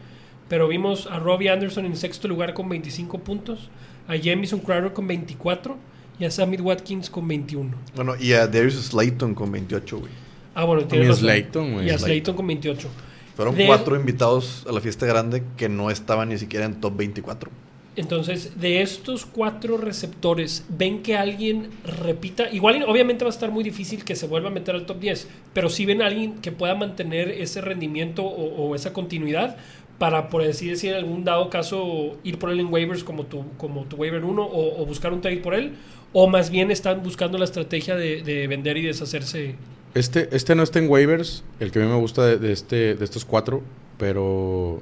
Pero 0.49 0.69
vimos 0.69 1.07
a 1.07 1.19
Robbie 1.19 1.49
Anderson 1.49 1.85
en 1.87 1.97
sexto 1.97 2.29
lugar 2.29 2.55
con 2.55 2.69
25 2.69 3.19
puntos. 3.19 3.69
A 4.09 4.15
Jamison 4.23 4.61
Crowder 4.61 4.93
con 4.93 5.07
24. 5.07 5.77
Y 6.19 6.25
a 6.27 6.31
Sammy 6.31 6.59
Watkins 6.59 7.09
con 7.09 7.27
21. 7.27 7.71
Bueno, 7.97 8.15
y 8.21 8.33
a 8.35 8.47
Darius 8.47 8.75
Slayton 8.75 9.35
con 9.35 9.51
28, 9.51 9.99
güey. 9.99 10.11
Ah, 10.55 10.65
bueno. 10.65 10.83
Slayton, 11.15 11.73
güey. 11.73 11.87
Y 11.87 11.91
a 11.91 11.93
Slayton. 11.99 12.05
Slayton 12.07 12.37
con 12.37 12.47
28. 12.47 12.89
Fueron 13.37 13.57
De- 13.57 13.67
cuatro 13.67 13.97
invitados 13.97 14.67
a 14.69 14.73
la 14.73 14.81
fiesta 14.83 15.07
grande 15.07 15.43
que 15.57 15.69
no 15.71 15.91
estaban 15.91 16.29
ni 16.29 16.37
siquiera 16.37 16.67
en 16.67 16.81
top 16.81 16.95
24. 16.97 17.51
Entonces, 17.97 18.61
de 18.61 18.83
estos 18.83 19.27
cuatro 19.27 19.77
receptores, 19.77 20.65
¿ven 20.69 21.03
que 21.03 21.17
alguien 21.17 21.71
repita? 21.85 22.49
Igual, 22.51 22.85
obviamente 22.85 23.25
va 23.25 23.31
a 23.31 23.35
estar 23.35 23.51
muy 23.51 23.65
difícil 23.65 24.05
que 24.05 24.15
se 24.15 24.29
vuelva 24.29 24.49
a 24.49 24.53
meter 24.53 24.77
al 24.77 24.87
top 24.87 25.01
10, 25.01 25.29
pero 25.53 25.69
si 25.69 25.87
ven 25.87 26.01
a 26.01 26.07
alguien 26.07 26.35
que 26.35 26.53
pueda 26.53 26.75
mantener 26.77 27.31
ese 27.31 27.61
rendimiento 27.61 28.25
o, 28.25 28.75
esa 28.77 28.93
continuidad 28.93 29.57
para, 29.99 30.29
por 30.29 30.43
así 30.43 30.69
decir, 30.69 30.93
en 30.93 30.99
algún 30.99 31.25
dado 31.25 31.51
caso, 31.51 32.17
ir 32.23 32.39
por 32.39 32.51
él 32.51 32.61
en 32.61 32.73
waivers 32.73 33.03
como 33.03 33.27
tu, 33.27 33.45
como 33.59 33.85
tu 33.85 33.97
waiver 33.97 34.25
1 34.25 34.49
o, 34.51 34.87
buscar 34.87 35.13
un 35.13 35.21
trade 35.21 35.39
por 35.39 35.55
él, 35.55 35.73
o 36.13 36.29
más 36.29 36.51
bien 36.51 36.71
están 36.71 37.03
buscando 37.03 37.39
la 37.39 37.45
estrategia 37.45 37.97
de, 37.97 38.23
de 38.23 38.47
vender 38.47 38.77
y 38.77 38.83
deshacerse. 38.83 39.57
Este, 39.95 40.29
este 40.31 40.55
no 40.55 40.63
está 40.63 40.79
en 40.79 40.89
waivers, 40.89 41.43
el 41.59 41.73
que 41.73 41.81
a 41.81 41.83
mí 41.83 41.89
me 41.89 41.99
gusta 41.99 42.25
de, 42.25 42.39
de 42.39 42.53
este, 42.53 42.95
de 42.95 43.05
estos 43.05 43.25
cuatro, 43.25 43.63
pero 43.99 44.81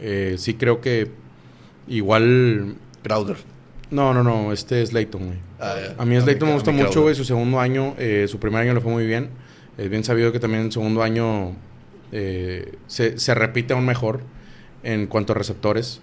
eh, 0.00 0.34
sí 0.36 0.54
creo 0.54 0.80
que 0.80 1.21
igual... 1.88 2.76
Crowder. 3.02 3.36
No, 3.90 4.14
no, 4.14 4.22
no, 4.22 4.52
este 4.52 4.82
es 4.82 4.92
Layton, 4.92 5.26
güey. 5.26 5.38
Ah. 5.60 5.74
A 5.98 6.04
mí 6.04 6.16
es 6.16 6.24
Layton 6.24 6.48
me 6.48 6.54
gusta 6.54 6.70
mucho, 6.70 7.02
güey, 7.02 7.14
su 7.14 7.24
segundo 7.24 7.60
año, 7.60 7.94
eh, 7.98 8.26
su 8.28 8.38
primer 8.38 8.62
año 8.62 8.74
le 8.74 8.80
fue 8.80 8.90
muy 8.90 9.06
bien. 9.06 9.30
Es 9.76 9.88
bien 9.90 10.02
sabido 10.04 10.32
que 10.32 10.40
también 10.40 10.64
el 10.64 10.72
segundo 10.72 11.02
año 11.02 11.52
eh, 12.10 12.76
se, 12.86 13.18
se 13.18 13.34
repite 13.34 13.74
aún 13.74 13.84
mejor 13.84 14.20
en 14.82 15.06
cuanto 15.06 15.32
a 15.32 15.36
receptores. 15.36 16.00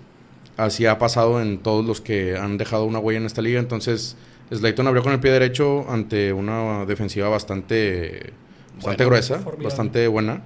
Así 0.58 0.86
ha 0.86 1.00
pasado 1.00 1.42
en 1.42 1.60
todos 1.60 1.86
los 1.86 2.02
que 2.02 2.36
han 2.38 2.58
dejado 2.58 2.86
una 2.86 3.00
huella 3.00 3.20
en 3.20 3.26
esta 3.26 3.42
liga. 3.42 3.60
Entonces, 3.60 4.18
Slayton 4.52 4.88
abrió 4.88 5.04
con 5.04 5.14
el 5.14 5.20
pie 5.20 5.32
derecho 5.32 5.90
ante 5.90 6.34
una 6.34 6.86
defensiva 6.86 7.30
bastante, 7.30 8.34
bastante 8.76 9.06
gruesa, 9.06 9.36
formidable. 9.36 9.64
bastante 9.64 10.08
buena. 10.08 10.42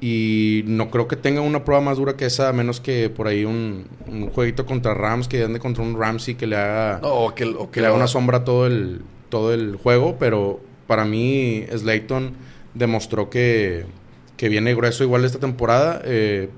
Y 0.00 0.62
no 0.66 0.90
creo 0.90 1.08
que 1.08 1.16
tenga 1.16 1.40
una 1.40 1.64
prueba 1.64 1.82
más 1.82 1.98
dura 1.98 2.16
que 2.16 2.26
esa, 2.26 2.48
a 2.48 2.52
menos 2.52 2.80
que 2.80 3.10
por 3.10 3.26
ahí 3.26 3.44
un, 3.44 3.86
un 4.06 4.30
jueguito 4.30 4.64
contra 4.64 4.94
Rams, 4.94 5.26
que 5.26 5.42
ande 5.42 5.58
contra 5.58 5.82
un 5.82 5.98
Ramsey 5.98 6.36
que 6.36 6.46
le 6.46 6.56
haga, 6.56 7.00
No, 7.02 7.08
o 7.08 7.34
que, 7.34 7.44
o 7.44 7.70
que 7.70 7.80
le 7.80 7.88
haga 7.88 7.96
una 7.96 8.06
sombra 8.06 8.44
todo 8.44 8.66
el, 8.66 9.02
todo 9.28 9.52
el 9.52 9.76
juego. 9.76 10.16
Pero 10.20 10.60
para 10.86 11.04
mí, 11.04 11.64
Slayton 11.76 12.32
demostró 12.74 13.28
que, 13.28 13.86
que 14.36 14.48
viene 14.48 14.74
grueso 14.74 15.02
igual 15.02 15.24
esta 15.24 15.40
temporada. 15.40 16.00
Eh, 16.04 16.48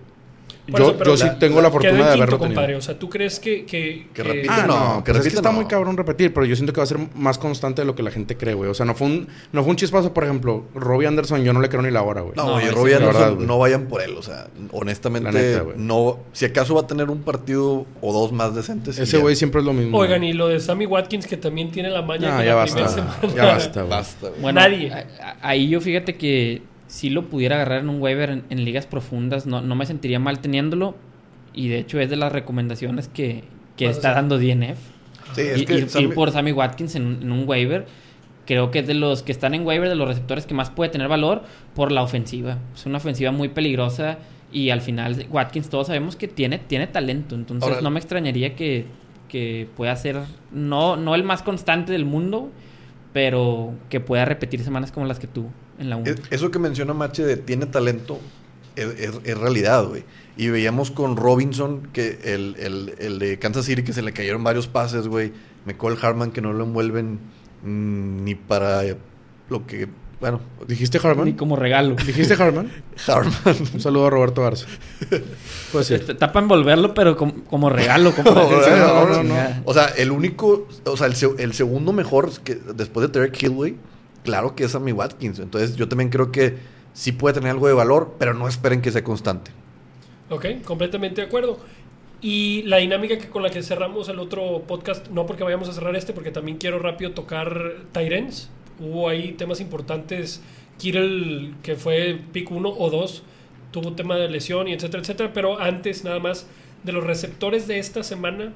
Por 0.70 0.78
yo 0.80 0.90
eso, 0.90 1.04
yo 1.04 1.16
sí 1.16 1.26
tengo 1.40 1.60
la- 1.60 1.70
fortuna 1.70 1.92
de 1.92 1.98
quinto, 1.98 2.12
haberlo 2.12 2.26
tenido. 2.38 2.46
compadre. 2.48 2.76
O 2.76 2.80
sea, 2.80 2.98
¿tú 2.98 3.08
crees 3.08 3.40
que... 3.40 3.64
que, 3.64 4.06
Que 4.14 4.22
repite, 4.22 4.48
Ah, 4.50 4.64
no, 4.66 4.94
no, 4.96 5.04
que 5.04 5.12
pues 5.12 5.26
es 5.26 5.32
que 5.32 5.36
está 5.38 5.50
no. 5.50 5.56
muy 5.56 5.64
cabrón 5.66 5.96
repetir, 5.96 6.32
pero 6.32 6.46
yo 6.46 6.54
siento 6.56 6.72
que 6.72 6.78
va 6.78 6.84
a 6.84 6.86
ser 6.86 6.98
más 7.14 7.38
constante 7.38 7.82
de 7.82 7.86
lo 7.86 7.94
que 7.94 8.02
la 8.02 8.10
gente 8.10 8.36
cree, 8.36 8.54
güey. 8.54 8.70
O 8.70 8.74
sea, 8.74 8.86
no 8.86 8.94
fue 8.94 9.06
un, 9.08 9.28
no 9.52 9.62
fue 9.62 9.70
un 9.70 9.76
chispazo, 9.76 10.12
por 10.14 10.24
ejemplo, 10.24 10.64
Robbie 10.74 11.06
Anderson, 11.06 11.42
yo 11.42 11.52
no 11.52 11.60
le 11.60 11.68
creo 11.68 11.82
ni 11.82 11.90
la 11.90 12.02
hora, 12.02 12.20
güey. 12.20 12.34
No, 12.36 12.46
No, 12.46 12.54
oye, 12.54 12.70
Robbie 12.70 12.94
Anderson, 12.94 13.22
verdad, 13.22 13.46
no 13.46 13.58
vayan 13.58 13.86
por 13.86 14.02
él. 14.02 14.14
O 14.16 14.22
sea, 14.22 14.46
honestamente, 14.72 15.32
La 15.32 15.38
neta, 15.40 15.60
güey. 15.62 15.76
no. 15.78 16.18
Si 16.32 16.44
acaso 16.44 16.74
va 16.74 16.82
a 16.82 16.86
tener 16.86 17.10
un 17.10 17.22
partido 17.22 17.86
o 18.00 18.12
dos 18.12 18.32
más 18.32 18.54
decentes. 18.54 18.98
Ese 18.98 19.16
ya. 19.16 19.22
güey 19.22 19.34
siempre 19.36 19.60
es 19.60 19.66
lo 19.66 19.72
mismo. 19.72 19.98
Oigan, 19.98 20.18
güey. 20.20 20.30
y 20.30 20.32
lo 20.34 20.48
de 20.48 20.60
Sammy 20.60 20.86
Watkins, 20.86 21.26
que 21.26 21.36
también 21.36 21.70
tiene 21.70 21.90
la 21.90 22.02
maña 22.02 22.30
No, 22.32 22.38
que 22.38 22.44
ya 22.44 22.50
la 22.50 22.54
basta. 22.56 22.74
primera 22.84 22.94
güey. 23.20 23.30
semana- 23.30 23.34
Ya 23.36 23.52
basta, 23.54 23.80
güey. 23.82 23.90
Basta, 23.90 24.28
güey. 24.28 24.40
Bueno, 24.40 24.60
Nadie. 24.60 24.92
ahí 25.42 25.68
yo 25.68 25.80
fíjate 25.80 26.14
que 26.16 26.62
si 26.90 27.08
lo 27.08 27.28
pudiera 27.28 27.54
agarrar 27.56 27.80
en 27.82 27.88
un 27.88 28.00
waiver 28.02 28.30
en, 28.30 28.44
en 28.50 28.64
ligas 28.64 28.86
profundas, 28.86 29.46
no, 29.46 29.60
no 29.60 29.74
me 29.76 29.86
sentiría 29.86 30.18
mal 30.18 30.40
teniéndolo. 30.40 30.96
Y 31.54 31.68
de 31.68 31.78
hecho 31.78 32.00
es 32.00 32.10
de 32.10 32.16
las 32.16 32.32
recomendaciones 32.32 33.06
que, 33.08 33.44
que 33.76 33.86
a 33.86 33.90
está 33.90 34.12
dando 34.12 34.38
DNF. 34.38 34.78
Sí, 35.34 35.40
es 35.42 35.58
ir, 35.60 35.66
que 35.66 35.74
ir- 35.74 35.88
Sammy- 35.88 36.08
ir 36.08 36.14
por 36.14 36.30
Sammy 36.32 36.50
Watkins 36.52 36.96
en, 36.96 37.06
un- 37.06 37.22
en 37.22 37.30
un 37.32 37.48
waiver. 37.48 37.86
Creo 38.46 38.72
que 38.72 38.80
es 38.80 38.86
de 38.88 38.94
los 38.94 39.22
que 39.22 39.30
están 39.30 39.54
en 39.54 39.64
waiver, 39.64 39.88
de 39.88 39.94
los 39.94 40.08
receptores 40.08 40.46
que 40.46 40.54
más 40.54 40.70
puede 40.70 40.90
tener 40.90 41.06
valor 41.06 41.42
por 41.76 41.92
la 41.92 42.02
ofensiva. 42.02 42.58
Es 42.74 42.84
una 42.86 42.96
ofensiva 42.98 43.30
muy 43.30 43.48
peligrosa 43.50 44.18
y 44.52 44.70
al 44.70 44.80
final 44.80 45.26
Watkins 45.30 45.68
todos 45.70 45.86
sabemos 45.86 46.16
que 46.16 46.26
tiene, 46.26 46.58
tiene 46.58 46.88
talento. 46.88 47.36
Entonces 47.36 47.68
Ahora- 47.68 47.80
no 47.82 47.90
me 47.90 48.00
extrañaría 48.00 48.56
que, 48.56 48.86
que 49.28 49.68
pueda 49.76 49.94
ser, 49.94 50.16
no, 50.50 50.96
no 50.96 51.14
el 51.14 51.22
más 51.22 51.42
constante 51.42 51.92
del 51.92 52.04
mundo, 52.04 52.50
pero 53.12 53.74
que 53.88 54.00
pueda 54.00 54.24
repetir 54.24 54.60
semanas 54.64 54.92
como 54.92 55.06
las 55.06 55.18
que 55.20 55.26
tuvo 55.26 55.50
en 55.80 55.90
la 55.90 55.96
1. 55.96 56.10
Es- 56.10 56.20
Eso 56.30 56.50
que 56.50 56.58
menciona 56.60 56.94
Mache 56.94 57.24
de 57.24 57.36
tiene 57.36 57.66
talento 57.66 58.18
es, 58.76 58.86
es- 58.98 59.20
es 59.24 59.36
realidad, 59.38 59.84
güey. 59.86 60.04
Y 60.36 60.48
veíamos 60.48 60.90
con 60.90 61.16
Robinson, 61.16 61.88
que 61.92 62.18
el, 62.24 62.54
el- 62.58 62.94
el 62.98 63.18
de 63.18 63.38
Kansas 63.38 63.64
City, 63.66 63.82
que 63.82 63.92
se 63.92 64.02
le 64.02 64.12
cayeron 64.12 64.44
varios 64.44 64.68
pases, 64.68 65.08
güey. 65.08 65.32
McCall 65.66 65.98
Harman, 66.00 66.30
que 66.30 66.40
no 66.40 66.52
lo 66.52 66.64
envuelven 66.64 67.18
mm, 67.64 68.24
ni 68.24 68.34
para 68.36 68.82
lo 69.50 69.66
que. 69.66 69.88
Bueno, 70.20 70.40
¿Dijiste 70.68 70.98
Ni 70.98 71.08
Harman? 71.08 71.32
como 71.32 71.56
regalo. 71.56 71.94
¿Dijiste 71.96 72.34
Harman? 72.34 72.70
Harman. 73.06 73.34
Un 73.74 73.80
saludo 73.80 74.06
a 74.06 74.10
Roberto 74.10 74.42
Garza. 74.42 74.66
Pues 75.72 75.86
sí. 75.86 75.94
Este, 75.94 76.12
Está 76.12 76.32
para 76.32 76.42
envolverlo, 76.44 76.92
pero 76.94 77.16
como, 77.16 77.42
como 77.44 77.70
regalo. 77.70 78.12
Como 78.14 78.30
No, 78.34 78.48
Sí, 78.62 78.70
no, 78.70 79.06
no, 79.06 79.22
no, 79.22 79.22
no. 79.22 79.34
O 79.64 79.72
sea, 79.74 79.86
el 79.96 80.10
único, 80.10 80.68
o 80.84 80.96
sea, 80.96 81.06
el, 81.06 81.16
se- 81.16 81.34
el 81.38 81.52
segundo 81.54 81.92
mejor 81.92 82.30
que 82.42 82.54
después 82.54 83.10
de 83.10 83.18
Derek 83.20 83.42
Hill, 83.42 83.50
güey, 83.50 83.76
claro 84.24 84.54
que 84.54 84.64
es 84.64 84.72
Sammy 84.72 84.92
Watkins. 84.92 85.38
Entonces, 85.38 85.76
yo 85.76 85.88
también 85.88 86.10
creo 86.10 86.32
que 86.32 86.56
sí 86.92 87.12
puede 87.12 87.34
tener 87.34 87.50
algo 87.50 87.66
de 87.66 87.74
valor, 87.74 88.14
pero 88.18 88.34
no 88.34 88.48
esperen 88.48 88.82
que 88.82 88.90
sea 88.90 89.04
constante. 89.04 89.50
Ok, 90.28 90.46
completamente 90.64 91.20
de 91.20 91.26
acuerdo. 91.26 91.58
Y 92.20 92.62
la 92.62 92.76
dinámica 92.76 93.18
que 93.18 93.28
con 93.28 93.42
la 93.42 93.50
que 93.50 93.62
cerramos 93.62 94.08
el 94.08 94.18
otro 94.18 94.62
podcast, 94.66 95.08
no 95.08 95.26
porque 95.26 95.42
vayamos 95.42 95.68
a 95.68 95.72
cerrar 95.72 95.96
este, 95.96 96.12
porque 96.12 96.30
también 96.30 96.58
quiero 96.58 96.78
rápido 96.78 97.12
tocar 97.12 97.76
Tyrens. 97.92 98.50
Hubo 98.78 99.08
ahí 99.08 99.32
temas 99.32 99.60
importantes. 99.60 100.42
Kirill, 100.78 101.54
que 101.62 101.76
fue 101.76 102.18
pick 102.32 102.50
1 102.50 102.68
o 102.68 102.90
2, 102.90 103.22
tuvo 103.70 103.92
tema 103.92 104.16
de 104.16 104.28
lesión 104.28 104.68
y 104.68 104.72
etcétera, 104.72 105.02
etcétera. 105.02 105.32
Pero 105.32 105.60
antes, 105.60 106.04
nada 106.04 106.18
más, 106.18 106.46
de 106.84 106.92
los 106.92 107.04
receptores 107.04 107.66
de 107.66 107.78
esta 107.78 108.02
semana, 108.02 108.52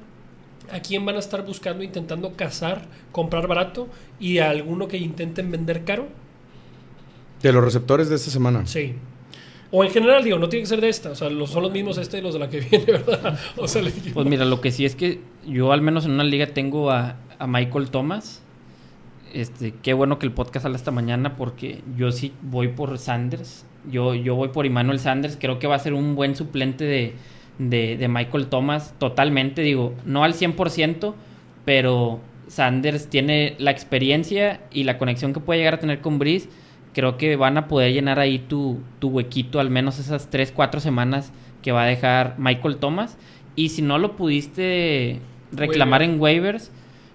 ¿a 0.73 0.80
quién 0.80 1.04
van 1.06 1.16
a 1.16 1.18
estar 1.18 1.44
buscando, 1.47 1.83
intentando 1.85 2.33
cazar, 2.35 2.87
comprar 3.12 3.47
barato? 3.47 3.88
Y 4.21 4.38
a 4.38 4.50
alguno 4.50 4.88
que 4.88 4.97
intenten 4.99 5.50
vender 5.50 5.85
caro? 5.85 6.09
De 7.42 7.52
los 7.52 7.62
receptores 7.62 8.09
de 8.09 8.16
esta 8.16 8.30
semana. 8.30 8.66
Sí. 8.66 8.94
O 9.71 9.83
en 9.85 9.90
general, 9.90 10.23
digo, 10.23 10.38
no 10.38 10.49
tiene 10.49 10.62
que 10.62 10.68
ser 10.68 10.80
de 10.80 10.88
esta. 10.88 11.11
O 11.11 11.14
sea, 11.14 11.28
los, 11.30 11.50
son 11.50 11.62
los 11.64 11.73
mismos 11.73 11.99
este 11.99 12.18
y 12.18 12.21
los 12.23 12.33
de 12.35 12.38
la 12.40 12.49
que 12.49 12.61
viene, 12.71 12.85
¿verdad? 12.87 13.38
O 13.56 13.66
sea, 13.68 13.83
le 13.83 13.90
digo- 13.90 14.14
Pues 14.14 14.26
mira, 14.26 14.44
lo 14.44 14.61
que 14.61 14.71
sí 14.71 14.85
es 14.85 14.94
que 14.94 15.21
yo 15.47 15.73
al 15.73 15.83
menos 15.83 16.04
en 16.06 16.12
una 16.12 16.25
liga 16.25 16.47
tengo 16.47 16.90
a, 16.90 17.16
a 17.38 17.47
Michael 17.47 17.90
Thomas. 17.90 18.40
Este, 19.33 19.75
qué 19.83 19.94
bueno 19.94 20.18
que 20.21 20.26
el 20.26 20.33
podcast 20.33 20.62
sale 20.62 20.76
esta 20.76 20.92
mañana 20.92 21.37
porque 21.37 21.83
yo 21.97 22.12
sí 22.12 22.33
voy 22.42 22.68
por 22.68 22.97
Sanders. 22.99 23.66
Yo, 23.90 24.14
yo 24.14 24.37
voy 24.37 24.49
por 24.49 24.64
Emmanuel 24.64 25.00
Sanders. 25.00 25.37
Creo 25.38 25.59
que 25.59 25.66
va 25.66 25.75
a 25.75 25.80
ser 25.80 25.92
un 25.92 26.14
buen 26.14 26.37
suplente 26.37 26.85
de, 26.85 27.14
de, 27.58 27.96
de 27.96 28.08
Michael 28.08 28.46
Thomas. 28.46 28.94
Totalmente, 28.99 29.62
digo, 29.62 29.94
no 30.04 30.25
al 30.25 30.34
100%, 30.34 31.14
pero 31.64 32.20
Sanders 32.49 33.08
tiene 33.08 33.54
la 33.58 33.70
experiencia 33.70 34.61
y 34.73 34.84
la 34.84 34.99
conexión 34.99 35.32
que 35.32 35.40
puede 35.40 35.61
llegar 35.61 35.75
a 35.75 35.78
tener 35.78 36.00
con 36.00 36.18
Breeze. 36.18 36.49
Creo 36.92 37.16
que 37.16 37.37
van 37.37 37.56
a 37.58 37.66
poder 37.66 37.92
llenar 37.92 38.20
ahí 38.20 38.38
tu, 38.38 38.80
tu 38.99 39.08
huequito, 39.08 39.58
al 39.58 39.70
menos 39.70 39.99
esas 39.99 40.30
3, 40.30 40.52
4 40.52 40.80
semanas 40.80 41.32
que 41.62 41.73
va 41.73 41.84
a 41.84 41.87
dejar 41.87 42.37
Michael 42.38 42.76
Thomas. 42.76 43.18
Y 43.56 43.70
si 43.70 43.82
no 43.82 43.99
lo 43.99 44.16
pudiste 44.16 45.20
reclamar 45.52 46.02
Waiver. 46.02 46.14
en 46.14 46.20
waivers, 46.20 46.73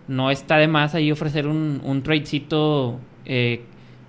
no 0.08 0.32
está 0.32 0.58
de 0.58 0.68
más 0.68 0.96
ahí 0.96 1.12
ofrecer 1.12 1.48
un, 1.48 1.82
un 1.84 2.02
tradecito, 2.02 3.00
eh, 3.26 3.62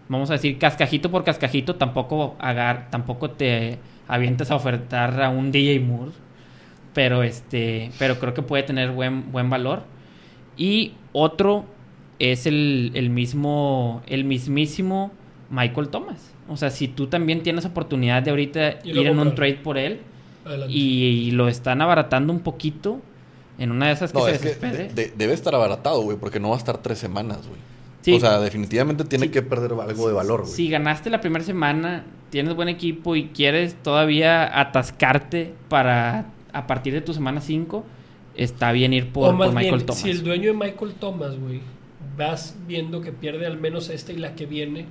vamos 0.08 0.30
a 0.30 0.34
decir, 0.34 0.58
cascajito 0.58 1.10
por 1.10 1.24
cascajito. 1.24 1.76
Tampoco, 1.76 2.36
agar, 2.38 2.88
tampoco 2.90 3.30
te 3.30 3.78
avientes 4.08 4.50
a 4.50 4.56
ofertar 4.56 5.22
a 5.22 5.28
un 5.28 5.52
DJ 5.52 5.80
Moore. 5.80 6.12
Pero, 6.94 7.22
este, 7.22 7.90
pero 7.98 8.18
creo 8.18 8.34
que 8.34 8.42
puede 8.42 8.62
tener 8.64 8.90
buen, 8.90 9.30
buen 9.32 9.48
valor. 9.50 9.82
Y 10.56 10.92
otro 11.12 11.64
es 12.18 12.46
el, 12.46 12.90
el 12.94 13.10
mismo, 13.10 14.02
el 14.06 14.24
mismísimo 14.24 15.12
Michael 15.50 15.88
Thomas. 15.88 16.32
O 16.48 16.56
sea, 16.56 16.70
si 16.70 16.88
tú 16.88 17.06
también 17.06 17.42
tienes 17.42 17.64
oportunidad 17.64 18.22
de 18.22 18.30
ahorita 18.30 18.78
ir 18.84 18.98
en 19.06 19.18
un 19.18 19.34
trade 19.34 19.54
por 19.62 19.78
él 19.78 20.00
y, 20.68 21.04
y 21.04 21.30
lo 21.30 21.48
están 21.48 21.80
abaratando 21.80 22.32
un 22.32 22.40
poquito, 22.40 23.00
en 23.58 23.70
una 23.70 23.86
de 23.86 23.92
esas 23.92 24.10
que 24.12 24.18
No, 24.18 24.24
se 24.24 24.32
es 24.32 24.38
que 24.38 24.44
desespere. 24.48 24.88
de- 24.88 24.94
de- 24.94 25.12
debe 25.16 25.32
estar 25.34 25.54
abaratado, 25.54 26.00
güey, 26.02 26.16
porque 26.16 26.40
no 26.40 26.48
va 26.48 26.56
a 26.56 26.58
estar 26.58 26.78
tres 26.78 26.98
semanas, 26.98 27.46
güey. 27.46 27.60
Sí. 28.02 28.14
O 28.14 28.20
sea, 28.20 28.40
definitivamente 28.40 29.04
tiene 29.04 29.26
Sí. 29.26 29.32
que 29.32 29.42
perder 29.42 29.72
algo 29.72 30.08
de 30.08 30.14
valor, 30.14 30.40
güey. 30.42 30.52
Si 30.52 30.68
ganaste 30.70 31.10
la 31.10 31.20
primera 31.20 31.44
semana, 31.44 32.04
tienes 32.30 32.54
buen 32.54 32.68
equipo 32.68 33.14
y 33.16 33.26
quieres 33.28 33.74
todavía 33.82 34.58
atascarte 34.58 35.52
para 35.68 36.24
a 36.52 36.66
partir 36.66 36.92
de 36.92 37.00
tu 37.00 37.12
semana 37.14 37.40
5, 37.40 37.84
está 38.34 38.72
bien 38.72 38.92
ir 38.92 39.12
por, 39.12 39.28
o 39.30 39.32
más 39.32 39.48
por 39.48 39.56
Michael 39.56 39.76
bien, 39.76 39.86
Thomas. 39.86 40.00
si 40.02 40.10
el 40.10 40.22
dueño 40.24 40.52
de 40.52 40.58
Michael 40.58 40.94
Thomas, 40.94 41.38
güey, 41.38 41.60
vas 42.16 42.56
viendo 42.66 43.00
que 43.00 43.12
pierde 43.12 43.46
al 43.46 43.58
menos 43.58 43.88
esta 43.88 44.12
y 44.12 44.16
la 44.16 44.34
que 44.34 44.46
viene, 44.46 44.86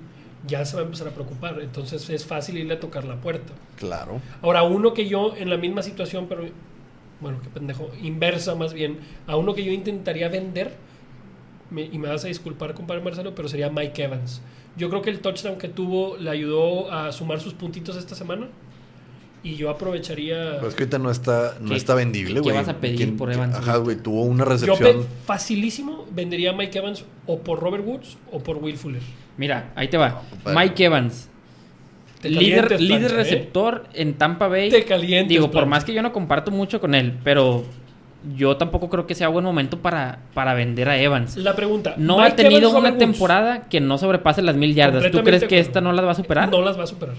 ya 0.48 0.64
se 0.66 0.76
va 0.76 0.82
a 0.82 0.86
empezar 0.86 1.08
a 1.08 1.12
preocupar. 1.12 1.60
Entonces 1.62 2.10
es 2.10 2.26
fácil 2.26 2.58
irle 2.58 2.74
a 2.76 2.80
tocar 2.80 3.04
la 3.06 3.16
puerta. 3.18 3.54
Claro. 3.78 4.22
Ahora, 4.42 4.64
uno 4.64 4.94
que 4.94 5.08
yo, 5.08 5.34
en 5.38 5.50
la 5.50 5.58
misma 5.58 5.82
situación, 5.82 6.28
pero 6.30 6.44
bueno, 7.20 7.40
qué 7.44 7.50
pendejo, 7.50 7.90
inversa 8.02 8.56
más 8.56 8.74
bien, 8.74 9.00
a 9.28 9.36
uno 9.36 9.54
que 9.54 9.64
yo 9.66 9.72
intentaría 9.74 10.30
vender, 10.30 10.76
me- 11.70 11.84
y 11.92 11.98
me 12.00 12.08
vas 12.08 12.24
a 12.24 12.28
disculpar, 12.30 12.74
compadre 12.74 13.02
Marcelo, 13.04 13.36
pero 13.36 13.48
sería 13.50 13.70
Mike 13.70 14.04
Evans. 14.04 14.42
Yo 14.78 14.90
creo 14.90 15.02
que 15.02 15.10
el 15.10 15.20
touchdown 15.20 15.58
que 15.58 15.68
tuvo 15.68 16.16
le 16.18 16.30
ayudó 16.30 16.92
a 16.92 17.12
sumar 17.12 17.42
sus 17.42 17.54
puntitos 17.54 17.98
esta 17.98 18.16
semana. 18.16 18.48
Y 19.42 19.56
yo 19.56 19.70
aprovecharía. 19.70 20.56
Pero 20.58 20.68
es 20.68 20.76
que 20.76 20.84
ahorita 20.84 21.00
no 21.00 21.10
está, 21.12 21.56
no 21.62 21.70
¿Qué- 21.70 21.78
está 21.78 21.96
vendible, 21.96 22.36
qué 22.36 22.40
güey. 22.42 22.56
vas 22.56 22.68
a 22.68 22.78
pedir 22.78 22.98
¿Quién- 22.98 23.18
por 23.18 23.32
Evans? 23.32 23.56
Ajá, 23.56 23.78
güey, 23.78 23.96
tuvo 23.96 24.24
una 24.24 24.44
yo 24.44 24.50
recepción. 24.50 24.80
pe- 25.02 25.06
facilísimo 25.26 26.06
vendería 26.12 26.52
a 26.52 26.54
Mike 26.54 26.78
Evans 26.78 27.06
o 27.26 27.40
por 27.40 27.60
Robert 27.62 27.86
Woods 27.88 28.18
o 28.32 28.40
por 28.40 28.58
Will 28.58 28.76
Fuller. 28.78 29.02
Mira, 29.38 29.72
ahí 29.76 29.88
te 29.88 29.98
va. 29.98 30.22
No. 30.46 30.54
Mike 30.54 30.84
Evans, 30.84 31.30
Te 32.22 32.30
líder, 32.30 32.82
líder 32.82 33.12
¿eh? 33.12 33.16
receptor 33.16 33.86
en 33.94 34.16
Tampa 34.16 34.50
Bay. 34.50 34.70
Te 34.70 34.84
calientes, 34.84 35.30
Digo, 35.30 35.50
por 35.50 35.66
más 35.66 35.86
que 35.86 35.94
yo 35.94 36.02
no 36.02 36.12
comparto 36.12 36.52
mucho 36.52 36.82
con 36.82 36.94
él, 36.94 37.14
pero 37.24 37.64
yo 38.36 38.58
tampoco 38.58 38.90
creo 38.90 39.08
que 39.08 39.16
sea 39.16 39.30
buen 39.30 39.46
momento 39.46 39.80
para, 39.80 40.20
para 40.34 40.54
vender 40.54 40.90
a 40.90 40.98
Evans. 41.02 41.38
La 41.38 41.56
pregunta. 41.56 41.94
No 41.98 42.18
Mike 42.18 42.28
ha 42.28 42.36
tenido 42.36 42.60
Evans, 42.60 42.76
una 42.76 42.90
Woods, 42.90 43.00
temporada 43.00 43.70
que 43.70 43.80
no 43.80 43.98
sobrepase 43.98 44.42
las 44.42 44.58
mil 44.58 44.76
yardas. 44.76 45.10
¿Tú 45.12 45.24
crees 45.24 45.46
que 45.46 45.60
esta 45.60 45.80
no 45.80 45.94
las 45.94 46.04
va 46.06 46.12
a 46.12 46.16
superar? 46.16 46.50
No 46.52 46.62
las 46.62 46.78
va 46.78 46.84
a 46.84 46.88
superar. 46.88 47.16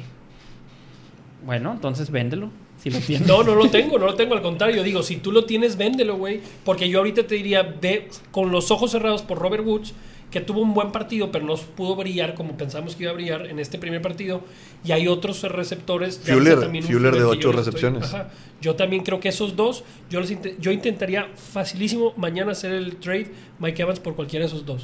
Bueno, 1.45 1.73
entonces 1.73 2.11
véndelo. 2.11 2.51
Si 2.83 2.89
lo 2.91 2.99
tienes. 2.99 3.29
No, 3.29 3.43
no 3.43 3.55
lo 3.55 3.69
tengo, 3.71 3.99
no 3.99 4.07
lo 4.07 4.15
tengo. 4.15 4.35
Al 4.35 4.43
contrario, 4.43 4.83
digo, 4.83 5.03
si 5.03 5.17
tú 5.17 5.33
lo 5.33 5.45
tienes, 5.45 5.77
véndelo, 5.77 6.17
güey. 6.17 6.41
Porque 6.65 6.89
yo 6.89 6.99
ahorita 6.99 7.27
te 7.27 7.35
diría, 7.35 7.63
ve 7.81 8.09
con 8.31 8.51
los 8.51 8.71
ojos 8.71 8.91
cerrados 8.91 9.21
por 9.23 9.39
Robert 9.39 9.65
Woods, 9.67 9.93
que 10.31 10.41
tuvo 10.41 10.61
un 10.61 10.73
buen 10.73 10.93
partido, 10.93 11.31
pero 11.33 11.45
no 11.45 11.57
pudo 11.57 11.97
brillar 11.97 12.35
como 12.35 12.57
pensamos 12.57 12.95
que 12.97 13.03
iba 13.03 13.13
a 13.13 13.15
brillar 13.15 13.47
en 13.49 13.59
este 13.59 13.79
primer 13.79 14.01
partido. 14.01 14.43
Y 14.85 14.93
hay 14.93 15.09
otros 15.09 15.43
receptores. 15.43 16.21
Fuller, 16.25 16.61
también 16.61 16.85
Fuller 16.85 17.13
de 17.13 17.19
que 17.19 17.23
yo 17.25 17.29
ocho 17.31 17.53
les 17.53 17.67
estoy- 17.67 17.73
recepciones. 17.81 18.05
ajá. 18.15 18.31
Yo 18.63 18.77
también 18.77 19.03
creo 19.03 19.21
que 19.21 19.29
esos 19.31 19.57
dos, 19.57 19.85
yo, 20.11 20.21
los 20.21 20.31
yo 20.59 20.71
intentaría 20.71 21.29
facilísimo 21.35 22.13
mañana 22.17 22.53
hacer 22.53 22.73
el 22.73 22.97
trade 22.97 23.31
Mike 23.59 23.83
Evans 23.83 24.01
por 24.01 24.15
cualquiera 24.15 24.45
de 24.45 24.49
esos 24.49 24.65
dos. 24.65 24.83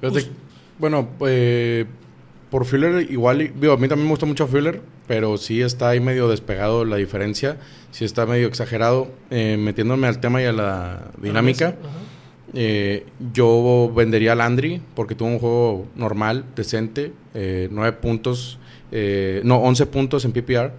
Fíjate, 0.00 0.12
Pues- 0.12 0.30
bueno, 0.78 1.08
eh, 1.26 1.86
por 2.54 2.66
Fuller 2.66 3.10
igual, 3.10 3.50
digo, 3.60 3.72
a 3.72 3.76
mí 3.76 3.88
también 3.88 4.06
me 4.06 4.10
gusta 4.10 4.26
mucho 4.26 4.46
Fuller, 4.46 4.80
pero 5.08 5.38
sí 5.38 5.60
está 5.60 5.88
ahí 5.88 5.98
medio 5.98 6.28
despegado 6.28 6.84
la 6.84 6.94
diferencia, 6.94 7.56
sí 7.90 8.04
está 8.04 8.26
medio 8.26 8.46
exagerado, 8.46 9.08
eh, 9.30 9.56
metiéndome 9.58 10.06
al 10.06 10.20
tema 10.20 10.40
y 10.40 10.44
a 10.44 10.52
la 10.52 11.10
dinámica. 11.20 11.74
Eh, 12.52 13.06
yo 13.32 13.92
vendería 13.92 14.34
a 14.34 14.34
Landry 14.36 14.80
porque 14.94 15.16
tuvo 15.16 15.30
un 15.30 15.40
juego 15.40 15.88
normal, 15.96 16.44
decente, 16.54 17.12
eh, 17.34 17.66
9 17.72 17.96
puntos, 18.00 18.60
eh, 18.92 19.40
no, 19.42 19.56
11 19.56 19.86
puntos 19.86 20.24
en 20.24 20.30
PPR. 20.30 20.70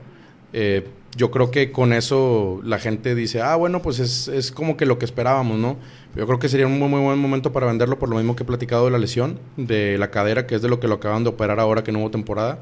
Eh, 0.54 0.88
yo 1.18 1.30
creo 1.30 1.52
que 1.52 1.74
con 1.74 1.92
eso 1.92 2.62
la 2.64 2.80
gente 2.80 3.16
dice, 3.16 3.42
ah, 3.42 3.58
bueno, 3.58 3.82
pues 3.82 4.00
es, 4.00 4.30
es 4.30 4.54
como 4.54 4.78
que 4.78 4.86
lo 4.86 4.98
que 4.98 5.04
esperábamos, 5.04 5.58
¿no? 5.58 5.76
Yo 6.16 6.26
creo 6.26 6.40
que 6.40 6.48
sería 6.50 6.68
un 6.68 6.80
muy, 6.80 6.88
muy 6.88 7.02
buen 7.02 7.20
momento 7.20 7.52
para 7.52 7.68
venderlo 7.68 8.00
por 8.00 8.10
lo 8.10 8.16
mismo 8.18 8.36
que 8.36 8.44
he 8.44 8.46
platicado 8.46 8.86
de 8.86 8.92
la 8.92 8.98
lesión, 8.98 9.40
de 9.58 9.98
la 9.98 10.12
cadera, 10.12 10.48
que 10.48 10.56
es 10.56 10.62
de 10.62 10.70
lo 10.70 10.80
que 10.80 10.88
lo 10.88 10.96
acaban 10.96 11.24
de 11.24 11.30
operar 11.30 11.60
ahora 11.60 11.84
que 11.84 11.92
no 11.92 12.00
hubo 12.00 12.12
temporada. 12.12 12.60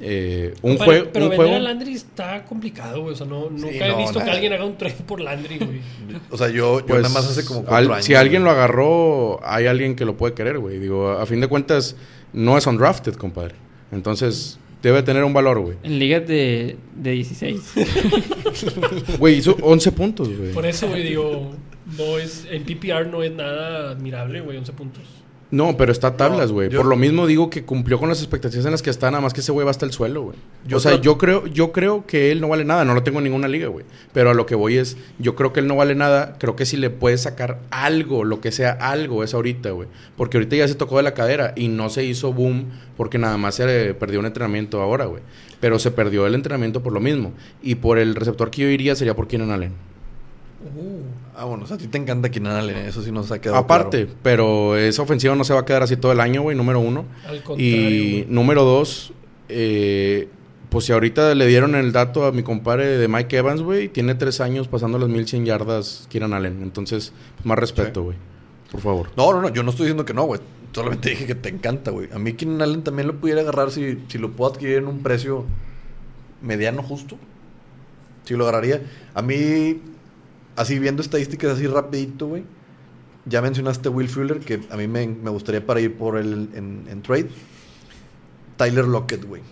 Eh, 0.00 0.54
un 0.62 0.76
Compadre, 0.76 1.00
juego... 1.00 1.10
Pero 1.12 1.24
un 1.26 1.30
vender 1.30 1.46
juego 1.48 1.56
a 1.56 1.60
Landry 1.60 1.92
está 1.92 2.44
complicado, 2.44 3.02
güey. 3.02 3.14
O 3.14 3.16
sea, 3.16 3.26
no, 3.26 3.50
nunca 3.50 3.68
he 3.86 3.88
no, 3.88 3.98
visto 3.98 4.18
que 4.18 4.30
alguien 4.30 4.52
haga 4.52 4.64
un 4.64 4.76
trade 4.76 4.96
por 5.06 5.20
Landry, 5.20 5.58
güey. 5.58 5.80
O 6.30 6.36
sea, 6.36 6.48
yo, 6.48 6.80
yo 6.80 6.86
Pues, 6.86 7.02
nada 7.02 7.14
más 7.14 7.26
hace 7.26 7.44
como 7.44 7.60
al- 7.60 7.66
cuatro 7.66 7.94
años. 7.94 8.04
Si 8.04 8.14
alguien 8.14 8.42
lo 8.42 8.50
agarró, 8.50 9.38
hay 9.46 9.66
alguien 9.66 9.94
que 9.94 10.04
lo 10.04 10.16
puede 10.16 10.34
querer, 10.34 10.58
güey. 10.58 10.78
Digo, 10.78 11.10
a 11.10 11.24
fin 11.26 11.40
de 11.40 11.46
cuentas, 11.46 11.94
no 12.32 12.58
es 12.58 12.66
undrafted, 12.66 13.14
compadre. 13.14 13.54
Entonces, 13.92 14.58
Debe 14.82 15.04
tener 15.04 15.22
un 15.22 15.32
valor, 15.32 15.60
güey. 15.60 15.76
En 15.84 15.98
ligas 16.00 16.26
de, 16.26 16.76
de 16.96 17.10
16. 17.12 17.60
Güey, 19.18 19.36
hizo 19.36 19.56
11 19.62 19.92
puntos, 19.92 20.36
güey. 20.36 20.52
Por 20.52 20.66
eso, 20.66 20.88
güey, 20.88 21.04
digo, 21.04 21.52
no 21.96 22.18
es, 22.18 22.46
en 22.50 22.64
PPR 22.64 23.06
no 23.06 23.22
es 23.22 23.32
nada 23.32 23.90
admirable, 23.90 24.40
güey, 24.40 24.56
11 24.58 24.72
puntos. 24.72 25.04
No, 25.52 25.76
pero 25.76 25.92
está 25.92 26.06
a 26.08 26.16
tablas, 26.16 26.50
güey. 26.50 26.70
Por 26.70 26.86
lo 26.86 26.96
mismo 26.96 27.26
digo 27.26 27.50
que 27.50 27.62
cumplió 27.62 27.98
con 27.98 28.08
las 28.08 28.20
expectativas 28.20 28.64
en 28.64 28.72
las 28.72 28.80
que 28.80 28.88
está, 28.88 29.10
nada 29.10 29.20
más 29.20 29.34
que 29.34 29.40
ese 29.40 29.52
güey 29.52 29.66
va 29.66 29.70
hasta 29.70 29.84
el 29.84 29.92
suelo, 29.92 30.22
güey. 30.22 30.38
Yo 30.66 30.78
o 30.78 30.80
sea, 30.80 30.98
yo 30.98 31.18
creo, 31.18 31.46
yo 31.46 31.72
creo 31.72 32.06
que 32.06 32.32
él 32.32 32.40
no 32.40 32.48
vale 32.48 32.64
nada, 32.64 32.86
no 32.86 32.94
lo 32.94 33.02
tengo 33.02 33.18
en 33.18 33.24
ninguna 33.24 33.48
liga, 33.48 33.68
güey. 33.68 33.84
Pero 34.14 34.30
a 34.30 34.34
lo 34.34 34.46
que 34.46 34.54
voy 34.54 34.78
es, 34.78 34.96
yo 35.18 35.34
creo 35.36 35.52
que 35.52 35.60
él 35.60 35.66
no 35.66 35.76
vale 35.76 35.94
nada, 35.94 36.38
creo 36.38 36.56
que 36.56 36.64
si 36.64 36.78
le 36.78 36.88
puedes 36.88 37.20
sacar 37.20 37.60
algo, 37.70 38.24
lo 38.24 38.40
que 38.40 38.50
sea 38.50 38.70
algo, 38.72 39.24
es 39.24 39.34
ahorita, 39.34 39.72
güey. 39.72 39.88
Porque 40.16 40.38
ahorita 40.38 40.56
ya 40.56 40.66
se 40.66 40.74
tocó 40.74 40.96
de 40.96 41.02
la 41.02 41.12
cadera 41.12 41.52
y 41.54 41.68
no 41.68 41.90
se 41.90 42.02
hizo 42.02 42.32
boom 42.32 42.70
porque 42.96 43.18
nada 43.18 43.36
más 43.36 43.56
se 43.56 43.92
perdió 43.92 44.20
un 44.20 44.26
entrenamiento 44.26 44.80
ahora, 44.80 45.04
güey. 45.04 45.22
Pero 45.60 45.78
se 45.78 45.90
perdió 45.90 46.26
el 46.26 46.34
entrenamiento 46.34 46.82
por 46.82 46.94
lo 46.94 47.00
mismo. 47.00 47.34
Y 47.62 47.74
por 47.74 47.98
el 47.98 48.14
receptor 48.14 48.50
que 48.50 48.62
yo 48.62 48.68
iría 48.68 48.96
sería 48.96 49.14
por 49.14 49.28
Keenan 49.28 49.50
Allen. 49.50 49.72
Uh, 50.74 51.02
Ah, 51.34 51.44
bueno, 51.46 51.64
o 51.64 51.66
sea, 51.66 51.76
a 51.76 51.78
ti 51.78 51.86
te 51.86 51.96
encanta 51.98 52.30
Keenan 52.30 52.56
Allen, 52.56 52.76
eso 52.76 53.02
sí 53.02 53.10
nos 53.10 53.30
ha 53.32 53.40
quedado 53.40 53.58
Aparte, 53.58 54.04
claro. 54.04 54.18
pero 54.22 54.76
esa 54.76 55.00
ofensiva 55.02 55.34
no 55.34 55.44
se 55.44 55.54
va 55.54 55.60
a 55.60 55.64
quedar 55.64 55.82
así 55.82 55.96
todo 55.96 56.12
el 56.12 56.20
año, 56.20 56.42
güey, 56.42 56.56
número 56.56 56.78
uno. 56.80 57.06
al 57.26 57.42
contrario. 57.42 57.56
Y 57.78 58.10
güey. 58.22 58.26
número 58.28 58.64
dos, 58.64 59.12
eh, 59.48 60.28
pues 60.68 60.84
si 60.84 60.92
ahorita 60.92 61.34
le 61.34 61.46
dieron 61.46 61.74
el 61.74 61.92
dato 61.92 62.26
a 62.26 62.32
mi 62.32 62.42
compadre 62.42 62.98
de 62.98 63.08
Mike 63.08 63.36
Evans, 63.38 63.62
güey, 63.62 63.88
tiene 63.88 64.14
tres 64.14 64.40
años 64.42 64.68
pasando 64.68 64.98
las 64.98 65.08
1100 65.08 65.46
yardas 65.46 66.06
Kieran 66.10 66.32
Allen. 66.34 66.62
Entonces, 66.62 67.12
pues, 67.36 67.46
más 67.46 67.58
respeto, 67.58 68.00
Sí. 68.00 68.04
güey. 68.04 68.16
Por 68.70 68.80
favor. 68.80 69.10
No, 69.16 69.32
no, 69.32 69.40
no, 69.42 69.48
yo 69.50 69.62
no 69.62 69.70
estoy 69.70 69.84
diciendo 69.86 70.04
que 70.04 70.14
no, 70.14 70.24
güey. 70.24 70.40
Solamente 70.72 71.10
dije 71.10 71.26
que 71.26 71.34
te 71.34 71.50
encanta, 71.50 71.90
güey. 71.90 72.08
A 72.14 72.18
mí 72.18 72.32
Keenan 72.34 72.62
Allen 72.62 72.82
también 72.82 73.06
lo 73.06 73.16
pudiera 73.20 73.42
agarrar 73.42 73.70
si, 73.70 73.98
si 74.08 74.16
lo 74.18 74.30
puedo 74.32 74.50
adquirir 74.52 74.78
en 74.78 74.86
un 74.86 75.02
precio 75.02 75.44
mediano 76.40 76.82
justo. 76.82 77.16
Sí 78.24 78.34
lo 78.34 78.44
agarraría. 78.48 78.80
A 79.14 79.20
mí, 79.20 79.80
así 80.56 80.78
viendo 80.78 81.02
estadísticas 81.02 81.52
así 81.52 81.66
rapidito, 81.66 82.26
güey. 82.28 82.44
Ya 83.24 83.40
mencionaste 83.40 83.88
Will 83.88 84.08
Fuller, 84.08 84.40
que 84.40 84.60
a 84.70 84.76
mí 84.76 84.88
me, 84.88 85.06
me 85.06 85.30
gustaría 85.30 85.64
para 85.64 85.80
ir 85.80 85.96
por 85.96 86.16
él 86.16 86.48
en, 86.54 87.02
trade. 87.02 87.28
Tyler 88.56 88.86
Lockett, 88.86 89.24
güey. 89.24 89.42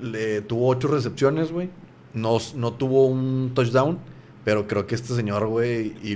Le 0.00 0.40
tuvo 0.42 0.68
ocho 0.68 0.88
recepciones, 0.88 1.52
güey. 1.52 1.70
No, 2.14 2.38
no 2.54 2.72
tuvo 2.72 3.06
un 3.06 3.52
touchdown. 3.54 3.98
Pero 4.44 4.68
creo 4.68 4.86
que 4.86 4.94
este 4.94 5.14
señor, 5.14 5.46
güey, 5.48 5.94
y- 6.04 6.12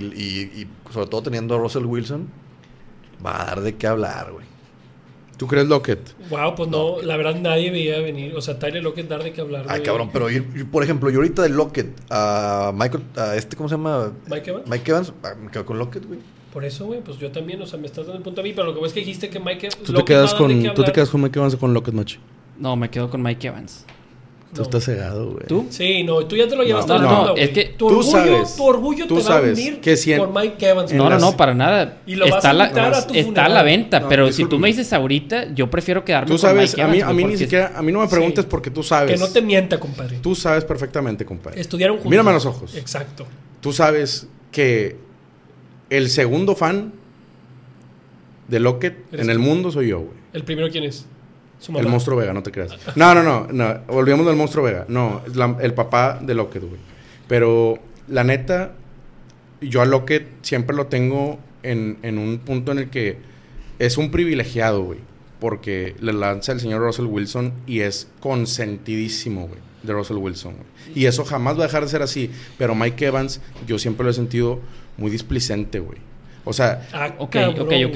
y 0.61 0.67
sobre 0.89 1.07
todo 1.07 1.23
teniendo 1.23 1.55
a 1.55 1.57
Russell 1.59 1.85
Wilson, 1.85 2.27
va 3.25 3.41
a 3.41 3.45
dar 3.45 3.61
de 3.61 3.75
qué 3.75 3.87
hablar, 3.87 4.31
güey. 4.31 4.45
¿Tú 5.41 5.47
crees 5.47 5.65
Lockett? 5.65 6.13
Wow, 6.29 6.53
pues 6.53 6.69
no, 6.69 7.01
la 7.01 7.17
verdad 7.17 7.33
nadie 7.33 7.71
veía 7.71 7.99
venir. 7.99 8.35
O 8.35 8.41
sea, 8.41 8.59
Tyler 8.59 8.83
Lockett 8.83 9.09
dar 9.09 9.23
de 9.23 9.33
qué 9.33 9.41
hablar. 9.41 9.65
Ay, 9.67 9.81
cabrón, 9.81 10.11
pero 10.13 10.29
ir- 10.29 10.45
ir, 10.55 10.69
por 10.69 10.83
ejemplo, 10.83 11.09
yo 11.09 11.17
ahorita 11.17 11.41
de 11.41 11.49
Lockett 11.49 11.99
a 12.11 12.71
Michael, 12.75 13.03
a 13.17 13.35
este, 13.35 13.55
¿cómo 13.55 13.67
se 13.67 13.73
llama? 13.73 14.13
Mike 14.29 14.51
Evans. 14.51 14.69
Mike 14.69 14.91
Evans, 14.91 15.13
ah, 15.23 15.33
me 15.43 15.49
quedo 15.49 15.65
con 15.65 15.79
Lockett, 15.79 16.05
güey. 16.05 16.19
Por 16.53 16.63
eso, 16.63 16.85
güey, 16.85 17.01
pues 17.01 17.17
yo 17.17 17.31
también, 17.31 17.59
o 17.59 17.65
sea, 17.65 17.79
me 17.79 17.87
estás 17.87 18.05
dando 18.05 18.19
el 18.19 18.23
punto 18.23 18.41
a 18.41 18.43
mí, 18.43 18.53
pero 18.53 18.71
lo 18.71 18.79
que 18.79 18.85
es 18.85 18.93
que 18.93 18.99
dijiste 18.99 19.31
que 19.31 19.39
Mike 19.39 19.69
¿Tú 19.83 19.93
te, 19.93 20.05
quedas 20.05 20.35
con, 20.35 20.61
¿Tú 20.75 20.83
te 20.83 20.91
quedas 20.91 21.09
con 21.09 21.21
Mike 21.23 21.39
Evans 21.39 21.55
o 21.55 21.57
con 21.57 21.73
Lockett, 21.73 21.95
macho? 21.95 22.19
No, 22.59 22.75
me 22.75 22.91
quedo 22.91 23.09
con 23.09 23.23
Mike 23.23 23.47
Evans. 23.47 23.87
Tú 24.53 24.57
No. 24.57 24.63
estás 24.63 24.83
cegado, 24.83 25.31
güey. 25.31 25.45
¿Tú? 25.47 25.65
Sí, 25.69 26.03
no, 26.03 26.25
tú 26.25 26.35
ya 26.35 26.45
te 26.45 26.57
lo 26.57 26.63
llevas 26.63 26.85
No, 26.85 26.99
no, 26.99 27.25
ronda, 27.27 27.41
es 27.41 27.51
que 27.51 27.65
tu 27.67 27.87
tú 27.87 27.99
orgullo, 27.99 28.11
sabes, 28.11 28.55
tu 28.57 28.63
orgullo 28.65 29.07
tú 29.07 29.15
te 29.17 29.23
va 29.29 29.37
a 29.37 29.39
venir 29.39 29.79
que 29.79 29.95
si 29.95 30.11
en- 30.11 30.19
por 30.19 30.33
Mike 30.33 30.67
Evans. 30.67 30.91
No, 30.91 31.09
no, 31.09 31.17
no, 31.19 31.37
para 31.37 31.53
nada. 31.53 31.99
Y 32.05 32.15
lo 32.15 32.25
vas 32.25 32.35
está 32.35 32.49
a 32.49 32.53
la, 32.53 32.65
a 32.65 33.07
tu 33.07 33.13
está 33.13 33.45
a 33.45 33.49
la 33.49 33.63
venta, 33.63 34.01
No, 34.01 34.09
pero 34.09 34.29
si 34.33 34.43
tú 34.43 34.59
me 34.59 34.67
dices 34.67 34.91
ahorita, 34.91 35.53
yo 35.53 35.69
prefiero 35.69 36.03
quedarme 36.03 36.27
Tú 36.27 36.33
con 36.33 36.39
sabes, 36.39 36.71
Mike 36.71 36.81
a 36.81 36.87
mí, 36.89 36.97
Evans, 36.97 37.09
a 37.11 37.13
mí 37.13 37.23
ni 37.23 37.37
siquiera, 37.37 37.71
a 37.73 37.81
mí 37.81 37.93
no 37.93 38.01
me 38.01 38.09
preguntes 38.09 38.43
Sí. 38.43 38.47
porque 38.51 38.69
tú 38.69 38.83
sabes. 38.83 39.11
Que 39.13 39.17
no 39.17 39.29
te 39.31 39.41
mienta, 39.41 39.79
compadre. 39.79 40.17
Tú 40.21 40.35
sabes 40.35 40.65
perfectamente, 40.65 41.23
compadre. 41.25 41.61
Estudiaron 41.61 41.95
juntos. 41.95 42.09
Mírame 42.11 42.31
a 42.31 42.33
los 42.33 42.45
ojos. 42.45 42.75
Exacto. 42.75 43.25
Tú 43.61 43.71
sabes 43.71 44.27
que 44.51 44.97
el 45.89 46.09
segundo 46.09 46.57
fan 46.57 46.91
de 48.49 48.59
Lockett 48.59 49.13
en 49.13 49.29
el 49.29 49.39
mundo 49.39 49.71
soy 49.71 49.87
yo, 49.87 49.99
güey. 49.99 50.17
¿El 50.33 50.43
primero 50.43 50.69
quién 50.69 50.83
es? 50.83 51.05
El 51.79 51.87
monstruo 51.91 52.17
Vega, 52.17 52.33
no 52.33 52.41
te 52.43 52.51
creas. 52.51 52.71
No, 52.95 53.13
no, 53.15 53.21
no, 53.23 53.47
no. 53.51 53.79
Volvemos 53.87 54.25
del 54.25 54.35
monstruo 54.35 54.65
Vega. 54.65 54.85
No, 54.87 55.21
la- 55.35 55.57
el 55.61 55.73
papá 55.73 56.19
de 56.21 56.33
Lockett, 56.33 56.63
güey. 56.63 56.79
Pero 57.27 57.77
la 58.07 58.23
neta, 58.23 58.71
yo 59.61 59.81
a 59.81 59.85
Lockett 59.85 60.27
siempre 60.43 60.75
lo 60.75 60.87
tengo 60.87 61.39
en, 61.63 61.97
en 62.01 62.17
un 62.17 62.39
punto 62.39 62.71
en 62.71 62.79
el 62.79 62.89
que 62.89 63.17
es 63.79 63.97
un 63.97 64.11
privilegiado, 64.11 64.81
güey. 64.83 64.99
Porque 65.39 65.95
le 66.01 66.13
lanza 66.13 66.51
el 66.51 66.59
señor 66.59 66.81
Russell 66.81 67.05
Wilson 67.05 67.53
y 67.65 67.79
es 67.79 68.07
consentidísimo, 68.19 69.47
güey, 69.47 69.59
de 69.83 69.93
Russell 69.93 70.17
Wilson, 70.17 70.53
güey. 70.53 70.65
Y 70.95 71.05
eso 71.07 71.25
jamás 71.25 71.55
va 71.57 71.63
a 71.63 71.67
dejar 71.67 71.83
de 71.83 71.89
ser 71.89 72.01
así. 72.01 72.29
Pero 72.57 72.75
Mike 72.75 73.05
Evans, 73.07 73.41
yo 73.65 73.79
siempre 73.79 74.03
lo 74.03 74.11
he 74.11 74.13
sentido 74.13 74.59
muy 74.97 75.09
displicente, 75.09 75.79
güey. 75.79 75.97
O 76.45 76.53
sea, 76.53 76.87
Ah, 76.93 77.13
Ok, 77.17 77.31
cabrón, 77.31 77.59
ok, 77.61 77.73
ok. 77.87 77.95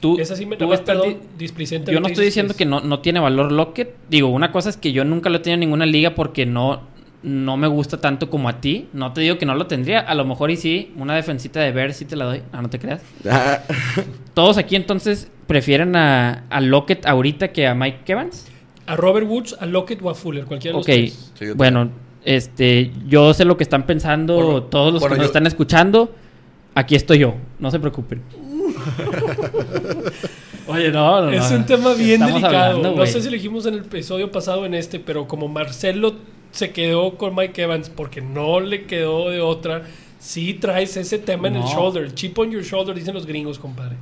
Tú, 0.00 0.18
Esa 0.18 0.36
sí 0.36 0.46
me 0.46 0.56
tú 0.56 0.68
la 0.68 0.76
estás 0.76 0.96
perdón, 0.96 1.14
di- 1.20 1.38
displicente. 1.38 1.92
Yo 1.92 2.00
no 2.00 2.06
estoy 2.08 2.26
diciendo 2.26 2.54
que 2.54 2.64
no, 2.64 2.80
no 2.80 3.00
tiene 3.00 3.18
valor 3.20 3.50
Lockett. 3.52 3.94
Digo, 4.08 4.28
una 4.28 4.52
cosa 4.52 4.68
es 4.70 4.76
que 4.76 4.92
yo 4.92 5.04
nunca 5.04 5.28
lo 5.30 5.36
he 5.36 5.40
tenido 5.40 5.54
en 5.54 5.60
ninguna 5.60 5.86
liga 5.86 6.14
porque 6.14 6.46
no, 6.46 6.82
no 7.24 7.56
me 7.56 7.66
gusta 7.66 8.00
tanto 8.00 8.30
como 8.30 8.48
a 8.48 8.60
ti. 8.60 8.86
No 8.92 9.12
te 9.12 9.22
digo 9.22 9.38
que 9.38 9.46
no 9.46 9.54
lo 9.56 9.66
tendría. 9.66 9.98
A 10.00 10.14
lo 10.14 10.24
mejor 10.24 10.50
y 10.52 10.56
sí, 10.56 10.92
una 10.96 11.14
defensita 11.16 11.60
de 11.60 11.72
Bears 11.72 11.96
sí 11.96 12.04
te 12.04 12.14
la 12.14 12.26
doy. 12.26 12.42
Ah, 12.52 12.62
no 12.62 12.70
te 12.70 12.78
creas. 12.78 13.02
Todos 14.34 14.56
aquí 14.58 14.76
entonces 14.76 15.30
prefieren 15.46 15.96
a, 15.96 16.44
a 16.50 16.60
Lockett 16.60 17.06
ahorita 17.06 17.48
que 17.52 17.66
a 17.66 17.74
Mike 17.74 18.00
Evans. 18.12 18.46
A 18.86 18.96
Robert 18.96 19.26
Woods, 19.28 19.56
a 19.60 19.66
Lockett 19.66 20.00
o 20.02 20.10
a 20.10 20.14
Fuller, 20.14 20.44
cualquiera 20.44 20.76
de 20.76 20.80
Ok, 20.80 20.88
los 20.88 20.96
tres. 20.96 21.32
Sí, 21.38 21.46
yo 21.46 21.54
bueno, 21.56 21.90
este, 22.24 22.90
yo 23.06 23.34
sé 23.34 23.44
lo 23.44 23.56
que 23.56 23.62
están 23.64 23.84
pensando 23.84 24.34
Bueno, 24.36 24.62
todos 24.64 24.92
los 24.92 25.00
bueno, 25.00 25.14
que 25.14 25.18
nos 25.18 25.26
yo- 25.26 25.30
están 25.30 25.46
escuchando. 25.46 26.14
Aquí 26.74 26.94
estoy 26.94 27.18
yo, 27.18 27.34
no 27.58 27.70
se 27.72 27.80
preocupen. 27.80 28.22
Oye, 30.66 30.90
no, 30.90 31.22
no, 31.22 31.30
Es 31.30 31.50
un 31.50 31.64
tema 31.64 31.94
bien 31.94 32.20
delicado. 32.20 32.56
hablando, 32.56 32.94
no 32.94 33.06
sé 33.06 33.20
si 33.22 33.28
lo 33.28 33.34
dijimos 33.34 33.64
en 33.66 33.74
el 33.74 33.80
episodio 33.80 34.30
pasado 34.30 34.66
en 34.66 34.74
este, 34.74 35.00
pero 35.00 35.26
como 35.26 35.48
Marcelo 35.48 36.14
se 36.50 36.70
quedó 36.72 37.16
con 37.16 37.34
Mike 37.34 37.62
Evans 37.62 37.88
porque 37.88 38.20
no 38.20 38.60
le 38.60 38.84
quedó 38.84 39.30
de 39.30 39.40
otra, 39.40 39.82
sí 40.18 40.54
traes 40.54 40.96
ese 40.96 41.18
tema 41.18 41.48
en 41.48 41.56
el 41.56 41.62
shoulder. 41.62 42.02
El 42.04 42.14
chip 42.14 42.38
on 42.38 42.50
your 42.50 42.62
shoulder, 42.62 42.94
dicen 42.94 43.14
los 43.14 43.24
gringos, 43.26 43.58
compadre. 43.58 43.96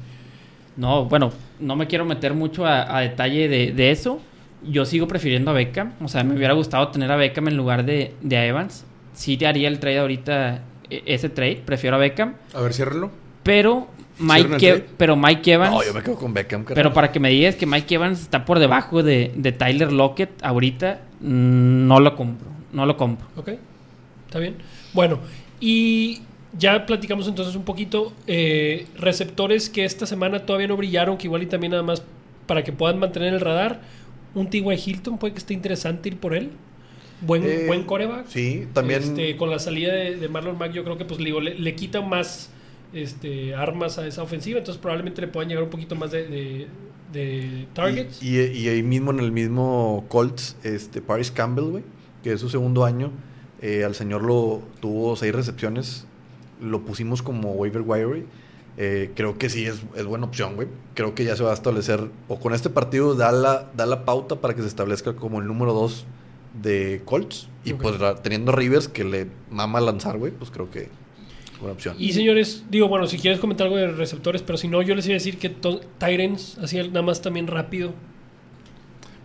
No, 0.77 1.05
bueno, 1.05 1.33
no 1.61 1.77
me 1.77 1.87
quiero 1.87 2.05
meter 2.05 2.35
mucho 2.35 2.67
a, 2.67 2.97
a 2.97 3.01
detalle 3.01 3.49
de, 3.49 3.73
de 3.73 3.91
eso. 3.93 4.21
Yo 4.65 4.85
sigo 4.85 5.07
prefiriendo 5.07 5.51
a 5.53 5.55
Beckham. 5.55 5.93
O 6.03 6.09
sea, 6.09 6.25
me 6.25 6.35
hubiera 6.35 6.55
gustado 6.55 6.89
tener 6.89 7.11
a 7.13 7.17
Beckham 7.17 7.47
en 7.49 7.57
lugar 7.57 7.85
de, 7.85 8.15
de 8.23 8.37
a 8.37 8.45
Evans. 8.47 8.85
Sí 9.13 9.37
te 9.37 9.47
haría 9.47 9.69
el 9.69 9.79
trade 9.79 9.99
ahorita, 10.01 10.63
e- 10.91 11.03
ese 11.07 11.29
trade. 11.29 11.63
Prefiero 11.65 11.97
a 11.97 11.99
Beckham. 12.01 12.35
a 12.53 12.61
ver, 12.61 12.73
ciérralo. 12.75 13.11
Pero 13.45 13.87
¿Cierran 13.87 13.96
el 13.96 13.96
Mike, 14.19 14.85
pero 14.97 15.17
Mike 15.17 15.53
Evans... 15.53 15.73
No, 15.73 15.85
yo 15.85 15.93
me 15.95 16.03
quedo 16.03 16.17
con 16.17 16.33
Beckham. 16.33 16.65
Pero 16.65 16.93
para 16.93 17.13
que 17.13 17.21
me 17.21 17.31
digas 17.31 17.55
que 17.55 17.67
Mike 17.67 17.95
Evans 17.97 18.21
está 18.23 18.45
por 18.45 18.59
debajo 18.59 19.03
de, 19.03 19.33
de 19.37 19.53
Tyler 19.53 19.93
Lockett 19.93 20.31
ahorita, 20.43 21.01
mm, 21.21 21.87
no 21.87 22.01
lo 22.01 22.17
compro. 22.17 22.49
No 22.73 22.87
lo 22.87 22.97
compro. 22.97 23.27
¿Ok? 23.37 23.51
¿Está 24.27 24.39
bien? 24.39 24.57
Bueno, 24.93 25.19
y 25.61 26.23
ya 26.59 26.87
platicamos 26.87 27.29
entonces 27.29 27.55
un 27.57 27.65
poquito. 27.65 28.13
eh, 28.27 28.87
receptores 28.97 29.69
que 29.69 29.85
esta 29.85 30.07
semana 30.07 30.41
todavía 30.47 30.69
no 30.69 30.77
brillaron, 30.77 31.17
que 31.19 31.27
igual 31.27 31.43
y 31.43 31.47
también 31.47 31.73
nada 31.73 31.83
más 31.83 32.03
para 32.47 32.65
que 32.65 32.73
puedan 32.73 32.99
mantener 32.99 33.35
el 33.35 33.41
radar. 33.41 33.81
Un 34.35 34.49
T.Y. 34.51 34.63
Hilton 34.63 35.19
puede 35.19 35.33
que 35.33 35.39
esté 35.39 35.55
interesante 35.55 36.09
ir 36.09 36.19
por 36.19 36.35
él. 36.35 36.51
Buen, 37.23 37.43
Eh, 37.45 37.65
buen 37.67 37.85
coreback. 37.85 38.27
Sí, 38.29 38.67
también. 38.73 39.03
Este, 39.03 39.37
con 39.37 39.49
la 39.51 39.59
salida 39.59 39.93
de, 39.95 40.17
de 40.17 40.29
Marlon 40.29 40.59
Mack, 40.59 40.73
yo 40.73 40.85
creo 40.85 40.99
que 40.99 41.07
pues 41.07 41.19
le, 41.21 41.33
le 41.55 41.75
quita 41.75 42.03
más 42.03 42.51
este, 42.93 43.55
armas 43.55 43.99
a 43.99 44.07
esa 44.07 44.23
ofensiva, 44.23 44.59
entonces 44.59 44.81
probablemente 44.81 45.21
le 45.21 45.29
puedan 45.29 45.49
llegar 45.49 45.65
un 45.65 45.71
poquito 45.71 45.95
más 45.97 46.11
de, 46.11 46.27
de- 46.27 46.67
de 47.13 47.67
targets. 47.73 48.23
Y, 48.23 48.39
y- 48.41 48.59
y 48.59 48.69
ahí 48.69 48.83
mismo 48.83 49.11
en 49.13 49.21
el 49.21 49.33
mismo 49.33 50.05
Colts, 50.09 50.57
este, 50.65 51.01
Paris 51.01 51.31
Campbell, 51.31 51.67
güey, 51.71 51.85
que 52.23 52.33
es 52.33 52.41
su 52.41 52.49
segundo 52.49 52.85
año, 52.85 53.13
eh, 53.63 53.85
al 53.85 53.95
señor 53.95 54.23
lo 54.23 54.61
tuvo 54.81 55.15
seis 55.17 55.35
recepciones, 55.35 56.07
lo 56.61 56.85
pusimos 56.85 57.23
como 57.23 57.53
waiver 57.53 57.83
wire. 57.83 58.25
Eh, 58.79 59.11
creo 59.15 59.39
que 59.39 59.49
sí 59.49 59.65
es, 59.65 59.81
es 59.95 60.05
buena 60.05 60.27
opción, 60.27 60.55
güey. 60.57 60.69
Creo 60.95 61.15
que 61.15 61.25
ya 61.25 61.35
se 61.37 61.43
va 61.43 61.53
a 61.53 61.55
establecer, 61.55 62.11
o 62.29 62.39
con 62.39 62.53
este 62.53 62.69
partido 62.69 63.15
da 63.15 63.33
la, 63.33 63.71
da 63.75 63.87
la 63.87 64.05
pauta 64.05 64.41
para 64.43 64.55
que 64.55 64.61
se 64.63 64.69
establezca 64.69 65.15
como 65.17 65.41
el 65.41 65.47
número 65.47 65.73
dos 65.73 66.05
de 66.63 67.01
Colts. 67.07 67.49
Y 67.65 67.73
pues 67.75 67.97
teniendo 68.23 68.53
a 68.53 68.57
Rivers 68.57 68.89
que 68.89 69.05
le 69.05 69.29
mama 69.51 69.81
lanzar, 69.81 70.19
güey, 70.19 70.33
pues 70.33 70.51
creo 70.51 70.71
que 70.71 70.89
buena 71.61 71.75
opción. 71.75 71.97
Y 71.99 72.13
señores, 72.13 72.65
digo, 72.71 72.89
bueno, 72.89 73.07
si 73.07 73.19
quieres 73.19 73.41
comentar 73.41 73.67
algo 73.67 73.79
de 73.79 73.89
receptores, 73.89 74.43
pero 74.43 74.59
si 74.59 74.69
no, 74.69 74.83
yo 74.83 74.95
les 74.95 75.07
iba 75.07 75.15
a 75.15 75.19
decir 75.19 75.39
que 75.39 75.49
Tyrants, 75.99 76.59
así 76.59 76.77
nada 76.77 77.03
más 77.03 77.23
también 77.23 77.47
rápido. 77.47 77.93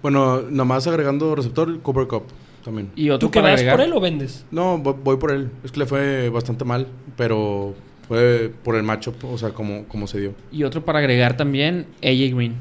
Bueno, 0.01 0.41
nada 0.41 0.65
más 0.65 0.87
agregando 0.87 1.35
receptor, 1.35 1.79
Cooper 1.81 2.07
Cup 2.07 2.23
también. 2.63 2.91
Y 2.95 3.09
otro 3.09 3.27
¿Tú 3.27 3.31
que 3.31 3.39
para 3.39 3.51
vas 3.51 3.59
agregar. 3.59 3.77
por 3.77 3.85
él 3.85 3.93
o 3.93 3.99
vendes? 3.99 4.45
No, 4.51 4.77
voy, 4.77 5.17
por 5.17 5.31
él. 5.31 5.49
Es 5.63 5.71
que 5.71 5.79
le 5.79 5.85
fue 5.85 6.29
bastante 6.29 6.65
mal, 6.65 6.87
pero 7.17 7.75
fue 8.07 8.51
por 8.63 8.75
el 8.75 8.83
matchup, 8.83 9.23
o 9.25 9.37
sea, 9.37 9.49
como, 9.49 9.85
como 9.87 10.07
se 10.07 10.19
dio. 10.19 10.33
Y 10.51 10.63
otro 10.63 10.83
para 10.83 10.99
agregar 10.99 11.37
también, 11.37 11.85
AJ 12.03 12.35
Green. 12.35 12.55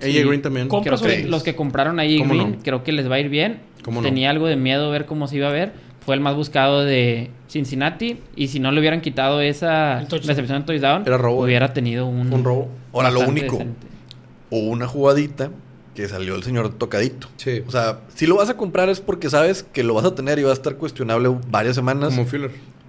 AJ 0.00 0.26
Green 0.26 0.42
también. 0.42 0.68
Creo 0.68 0.80
¿Compras 0.80 1.02
o 1.02 1.06
que 1.06 1.24
los 1.24 1.42
que 1.42 1.54
compraron 1.54 1.96
¿Cómo 1.96 2.34
Green, 2.34 2.52
no? 2.52 2.58
creo 2.62 2.84
que 2.84 2.92
les 2.92 3.10
va 3.10 3.16
a 3.16 3.20
ir 3.20 3.28
bien. 3.28 3.60
Tenía 4.02 4.30
algo 4.30 4.46
de 4.46 4.56
miedo 4.56 4.90
ver 4.90 5.06
cómo 5.06 5.28
se 5.28 5.36
iba 5.36 5.48
a 5.48 5.52
ver. 5.52 5.72
Fue 6.04 6.14
el 6.14 6.20
más 6.20 6.34
buscado 6.36 6.84
de 6.84 7.30
Cincinnati. 7.48 8.18
Y 8.36 8.48
si 8.48 8.60
no 8.60 8.70
le 8.72 8.80
hubieran 8.80 9.00
quitado 9.00 9.40
esa 9.40 10.00
recepción 10.10 10.60
de 10.60 10.66
touchdown, 10.66 11.02
Era 11.06 11.16
robo. 11.18 11.42
hubiera 11.44 11.72
tenido 11.72 12.06
un, 12.06 12.32
Un 12.32 12.44
robo. 12.44 12.68
Ahora, 12.92 13.10
lo 13.10 13.20
único, 13.20 13.52
decente. 13.58 13.86
o 14.50 14.58
una 14.58 14.86
jugadita 14.86 15.50
que 15.94 16.08
salió 16.08 16.34
el 16.34 16.42
señor 16.42 16.74
tocadito. 16.74 17.28
Sí. 17.36 17.62
O 17.66 17.70
sea, 17.70 18.00
si 18.14 18.26
lo 18.26 18.36
vas 18.36 18.50
a 18.50 18.56
comprar 18.56 18.88
es 18.88 19.00
porque 19.00 19.30
sabes 19.30 19.62
que 19.62 19.82
lo 19.84 19.94
vas 19.94 20.04
a 20.04 20.14
tener 20.14 20.38
y 20.38 20.42
va 20.42 20.50
a 20.50 20.54
estar 20.54 20.76
cuestionable 20.76 21.30
varias 21.48 21.76
semanas 21.76 22.10
Como 22.14 22.26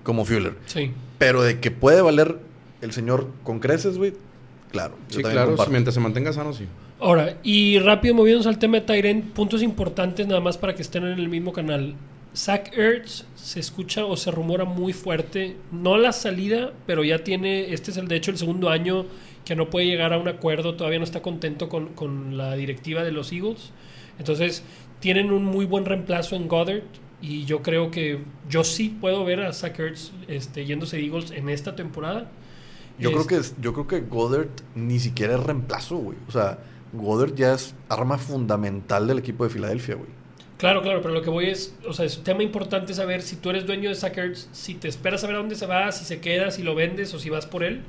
como, 0.03 0.25
Fuller. 0.25 0.51
Fuller. 0.51 0.53
Sí. 0.65 0.91
Pero 1.19 1.41
de 1.43 1.59
que 1.59 1.71
puede 1.71 2.01
valer 2.01 2.37
el 2.81 2.91
señor 2.91 3.29
con 3.43 3.59
creces, 3.59 3.97
güey, 3.97 4.13
claro. 4.71 4.95
yo 5.09 5.17
Sí, 5.17 5.21
también 5.23 5.55
claro. 5.55 5.71
Mientras 5.71 5.93
se 5.93 5.99
mantenga 6.01 6.33
sano, 6.33 6.51
sí. 6.53 6.65
Ahora, 6.99 7.37
y 7.43 7.77
rápido 7.79 8.15
moviéndonos 8.15 8.47
al 8.47 8.57
tema 8.57 8.79
de 8.79 8.81
Tyrant, 8.81 9.25
puntos 9.33 9.61
importantes 9.61 10.27
nada 10.27 10.41
más 10.41 10.57
para 10.57 10.73
que 10.75 10.81
estén 10.81 11.03
en 11.05 11.19
el 11.19 11.29
mismo 11.29 11.53
canal. 11.53 11.93
Zach 12.35 12.77
Ertz 12.77 13.25
se 13.35 13.59
escucha 13.59 14.05
o 14.05 14.17
se 14.17 14.29
rumora 14.31 14.65
muy 14.65 14.91
fuerte, 14.91 15.55
no 15.71 15.97
la 15.97 16.11
salida, 16.11 16.73
pero 16.85 17.03
ya 17.03 17.23
tiene, 17.23 17.73
este 17.73 17.91
es 17.91 17.97
el 17.97 18.07
de 18.07 18.17
hecho 18.17 18.31
el 18.31 18.37
segundo 18.37 18.69
año 18.69 19.05
que 19.45 19.55
no 19.55 19.69
puede 19.69 19.85
llegar 19.85 20.11
a 20.11 20.17
un 20.17 20.27
acuerdo, 20.27 20.75
todavía 20.75 20.99
no 20.99 21.05
está 21.05 21.21
contento 21.21 21.69
con, 21.69 21.89
con 21.89 22.35
la 22.35 22.55
directiva 22.55 23.03
de 23.03 23.11
los 23.11 23.31
Eagles. 23.31 23.71
Entonces, 24.17 24.63
tienen 24.99 25.31
un 25.31 25.45
muy 25.45 25.65
buen 25.65 25.85
reemplazo 25.85 26.35
en 26.35 26.47
Goddard 26.47 26.83
y 27.21 27.45
yo 27.45 27.61
creo 27.61 27.91
que 27.91 28.19
yo 28.49 28.63
sí 28.63 28.89
puedo 28.89 29.23
ver 29.23 29.41
a 29.41 29.53
Zach 29.53 29.79
Ertz 29.79 30.11
este, 30.27 30.65
yéndose 30.65 30.97
de 30.97 31.05
Eagles 31.05 31.31
en 31.31 31.49
esta 31.49 31.75
temporada. 31.75 32.29
Yo 32.97 33.11
creo 33.11 33.27
que 33.27 33.41
yo 33.59 33.73
creo 33.73 33.87
que 33.87 33.99
Goddard 34.01 34.49
ni 34.73 34.99
siquiera 34.99 35.35
es 35.35 35.43
reemplazo, 35.43 35.97
güey. 35.97 36.17
O 36.27 36.31
sea, 36.31 36.59
Goddard 36.93 37.35
ya 37.35 37.53
es 37.53 37.75
arma 37.89 38.17
fundamental 38.17 39.07
del 39.07 39.19
equipo 39.19 39.43
de 39.43 39.49
Filadelfia, 39.49 39.95
güey. 39.95 40.24
Claro, 40.57 40.81
claro, 40.81 41.01
pero 41.01 41.13
lo 41.13 41.21
que 41.21 41.29
voy 41.29 41.47
es, 41.47 41.75
o 41.85 41.91
sea, 41.91 42.05
es 42.05 42.17
un 42.17 42.23
tema 42.23 42.41
importante 42.41 42.93
saber 42.93 43.21
si 43.21 43.35
tú 43.35 43.49
eres 43.49 43.65
dueño 43.65 43.89
de 43.89 43.95
Sackers, 43.95 44.47
si 44.53 44.75
te 44.75 44.87
esperas 44.87 45.23
a 45.23 45.27
ver 45.27 45.35
a 45.35 45.39
dónde 45.39 45.55
se 45.55 45.65
va, 45.65 45.91
si 45.91 46.05
se 46.05 46.21
queda, 46.21 46.49
si 46.49 46.63
lo 46.63 46.75
vendes 46.75 47.13
o 47.13 47.19
si 47.19 47.29
vas 47.29 47.45
por 47.45 47.63
él. 47.63 47.81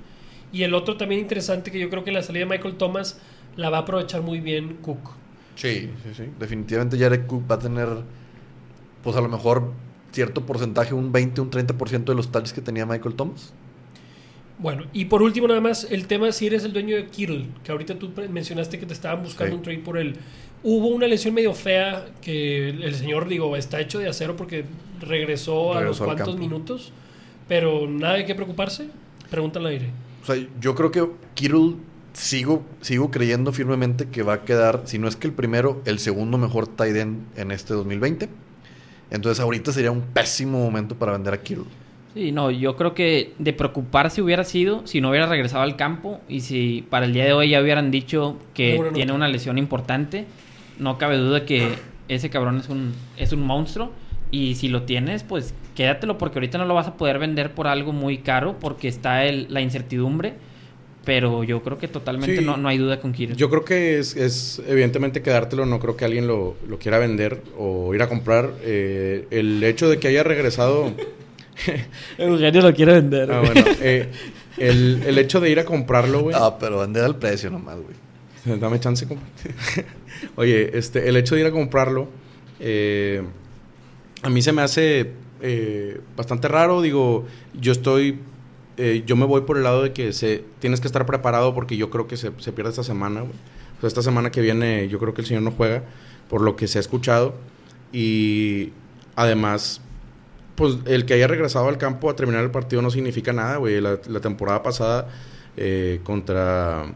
Y 0.52 0.64
el 0.64 0.74
otro 0.74 0.96
también 0.96 1.20
interesante 1.20 1.70
que 1.70 1.78
yo 1.78 1.90
creo 1.90 2.02
que 2.02 2.10
la 2.10 2.22
salida 2.22 2.44
de 2.44 2.50
Michael 2.50 2.74
Thomas 2.74 3.20
la 3.56 3.70
va 3.70 3.78
a 3.78 3.80
aprovechar 3.82 4.22
muy 4.22 4.40
bien 4.40 4.78
Cook. 4.82 5.10
Sí, 5.54 5.90
sí, 6.02 6.14
sí. 6.14 6.24
Definitivamente 6.38 6.98
Jared 6.98 7.26
Cook 7.26 7.44
va 7.50 7.54
a 7.54 7.58
tener, 7.58 7.88
pues 9.02 9.16
a 9.16 9.20
lo 9.20 9.28
mejor 9.28 9.72
cierto 10.12 10.44
porcentaje, 10.44 10.92
un 10.92 11.12
20, 11.12 11.40
un 11.42 11.50
30% 11.50 12.04
de 12.04 12.14
los 12.14 12.32
touches 12.32 12.52
que 12.52 12.60
tenía 12.60 12.84
Michael 12.84 13.14
Thomas. 13.14 13.52
Bueno, 14.58 14.84
y 14.92 15.04
por 15.06 15.22
último 15.22 15.46
nada 15.48 15.60
más 15.60 15.86
el 15.90 16.06
tema 16.06 16.32
si 16.32 16.46
eres 16.46 16.64
el 16.64 16.72
dueño 16.72 16.96
de 16.96 17.06
Kittle, 17.06 17.46
que 17.62 17.72
ahorita 17.72 17.98
tú 17.98 18.10
mencionaste 18.30 18.78
que 18.78 18.86
te 18.86 18.94
estaban 18.94 19.22
buscando 19.22 19.52
Sí. 19.52 19.56
un 19.58 19.62
trade 19.62 19.78
por 19.78 19.98
él. 19.98 20.16
Hubo 20.62 20.88
una 20.88 21.06
lesión 21.06 21.34
medio 21.34 21.52
fea 21.52 22.06
que 22.22 22.70
el, 22.70 22.94
señor, 22.94 23.28
digo, 23.28 23.54
está 23.56 23.80
hecho 23.80 23.98
de 23.98 24.08
acero 24.08 24.34
porque 24.34 24.64
regresó, 25.00 25.74
a 25.74 25.82
los 25.82 25.98
cuantos 26.00 26.38
minutos, 26.38 26.92
pero 27.46 27.86
nada 27.86 28.14
de 28.14 28.24
qué 28.24 28.34
preocuparse. 28.34 28.88
Pregunta 29.30 29.58
al 29.58 29.66
aire. 29.66 29.90
O 30.22 30.26
sea, 30.26 30.36
yo 30.60 30.74
creo 30.74 30.90
que 30.90 31.06
Kittle 31.34 31.74
sigo, 32.14 32.64
sigo 32.80 33.10
creyendo 33.10 33.52
firmemente 33.52 34.08
que 34.08 34.22
va 34.22 34.34
a 34.34 34.44
quedar, 34.44 34.82
si 34.86 34.98
no 34.98 35.06
es 35.06 35.16
que 35.16 35.26
el 35.26 35.34
primero, 35.34 35.82
el 35.84 35.98
segundo 35.98 36.38
mejor 36.38 36.66
tight 36.66 36.96
end 36.96 37.26
en 37.36 37.50
este 37.50 37.74
2020. 37.74 38.28
Entonces 39.10 39.40
ahorita 39.40 39.70
sería 39.70 39.90
un 39.92 40.00
pésimo 40.00 40.58
momento 40.58 40.96
para 40.96 41.12
vender 41.12 41.34
a 41.34 41.42
Kittle. 41.42 41.66
Sí, 42.16 42.32
no, 42.32 42.50
yo 42.50 42.76
creo 42.76 42.94
que 42.94 43.34
de 43.38 43.52
preocuparse 43.52 44.22
hubiera 44.22 44.42
sido 44.42 44.86
si 44.86 45.02
no 45.02 45.10
hubiera 45.10 45.26
regresado 45.26 45.62
al 45.62 45.76
campo 45.76 46.18
y 46.30 46.40
si 46.40 46.82
para 46.88 47.04
el 47.04 47.12
día 47.12 47.26
de 47.26 47.34
hoy 47.34 47.50
ya 47.50 47.60
hubieran 47.60 47.90
dicho 47.90 48.38
que 48.54 48.80
tiene 48.94 49.12
una 49.12 49.28
lesión 49.28 49.58
importante, 49.58 50.24
no 50.78 50.96
cabe 50.96 51.18
duda 51.18 51.44
que 51.44 51.74
ese 52.08 52.30
cabrón 52.30 52.56
es 52.56 52.70
un, 52.70 52.94
es 53.18 53.32
un 53.34 53.42
monstruo. 53.42 53.92
Y 54.30 54.54
si 54.54 54.68
lo 54.68 54.84
tienes, 54.84 55.24
pues 55.24 55.52
quédatelo 55.74 56.16
porque 56.16 56.38
ahorita 56.38 56.56
no 56.56 56.64
lo 56.64 56.72
vas 56.72 56.86
a 56.88 56.96
poder 56.96 57.18
vender 57.18 57.52
por 57.52 57.66
algo 57.68 57.92
muy 57.92 58.16
caro 58.18 58.56
porque 58.58 58.88
está 58.88 59.26
el- 59.26 59.46
la 59.50 59.60
incertidumbre. 59.60 60.32
Pero 61.04 61.44
yo 61.44 61.62
creo 61.62 61.76
que 61.78 61.86
totalmente 61.86 62.38
Sí. 62.38 62.44
no, 62.44 62.56
no 62.56 62.66
hay 62.68 62.78
duda 62.78 62.98
con 62.98 63.12
Kirill. 63.12 63.36
Yo 63.36 63.50
creo 63.50 63.64
que 63.64 63.98
es, 63.98 64.16
es 64.16 64.60
evidentemente 64.66 65.20
quedártelo, 65.20 65.66
no 65.66 65.78
creo 65.80 65.96
que 65.98 66.04
alguien 66.06 66.26
lo, 66.26 66.56
lo 66.66 66.78
quiera 66.78 66.98
vender 66.98 67.42
o 67.58 67.94
ir 67.94 68.00
a 68.02 68.08
comprar. 68.08 68.52
Eh, 68.62 69.26
el 69.30 69.62
hecho 69.62 69.88
de 69.90 69.98
que 69.98 70.08
haya 70.08 70.22
regresado... 70.22 70.92
Eugenio 72.18 72.62
lo 72.62 72.74
quiere 72.74 72.94
vender. 72.94 73.30
Ah, 73.32 73.40
bueno, 73.40 73.64
eh, 73.80 74.10
el, 74.58 75.02
el 75.06 75.18
hecho 75.18 75.40
de 75.40 75.50
ir 75.50 75.58
a 75.58 75.64
comprarlo, 75.64 76.22
güey. 76.22 76.36
Ah, 76.38 76.56
pero 76.58 76.80
vender 76.80 77.04
al 77.04 77.16
precio 77.16 77.50
nomás, 77.50 77.76
güey. 77.76 78.06
Dame 78.60 78.80
chance, 78.80 79.06
compa. 79.06 79.24
Oye, 80.36 80.76
este, 80.78 81.08
el 81.08 81.16
hecho 81.16 81.34
de 81.34 81.42
ir 81.42 81.46
a 81.46 81.50
comprarlo, 81.50 82.08
eh, 82.60 83.22
a 84.22 84.30
mí 84.30 84.40
se 84.42 84.52
me 84.52 84.62
hace 84.62 85.12
eh, 85.42 86.00
bastante 86.16 86.48
raro. 86.48 86.80
Digo, 86.80 87.26
yo 87.58 87.72
estoy, 87.72 88.20
eh, 88.76 89.02
yo 89.06 89.16
me 89.16 89.26
voy 89.26 89.42
por 89.42 89.56
el 89.56 89.64
lado 89.64 89.82
de 89.82 89.92
que 89.92 90.12
se, 90.12 90.44
tienes 90.58 90.80
que 90.80 90.86
estar 90.86 91.06
preparado 91.06 91.54
porque 91.54 91.76
yo 91.76 91.90
creo 91.90 92.06
que 92.06 92.16
se, 92.16 92.32
se 92.38 92.52
pierde 92.52 92.70
esta 92.70 92.84
semana. 92.84 93.20
güey. 93.20 93.32
O 93.78 93.80
sea, 93.80 93.88
esta 93.88 94.02
semana 94.02 94.30
que 94.30 94.40
viene, 94.40 94.88
yo 94.88 94.98
creo 94.98 95.12
que 95.12 95.20
el 95.20 95.26
señor 95.26 95.42
no 95.42 95.50
juega, 95.50 95.82
por 96.28 96.40
lo 96.40 96.56
que 96.56 96.66
se 96.66 96.78
ha 96.78 96.80
escuchado. 96.80 97.34
Y 97.92 98.72
además, 99.16 99.80
pues 100.56 100.78
el 100.86 101.04
que 101.04 101.14
haya 101.14 101.26
regresado 101.28 101.68
al 101.68 101.78
campo 101.78 102.10
a 102.10 102.16
terminar 102.16 102.42
el 102.42 102.50
partido 102.50 102.82
no 102.82 102.90
significa 102.90 103.32
nada, 103.32 103.58
güey. 103.58 103.80
La, 103.80 103.98
temporada 104.20 104.62
pasada 104.62 105.08
eh, 105.56 106.00
contra, 106.02 106.86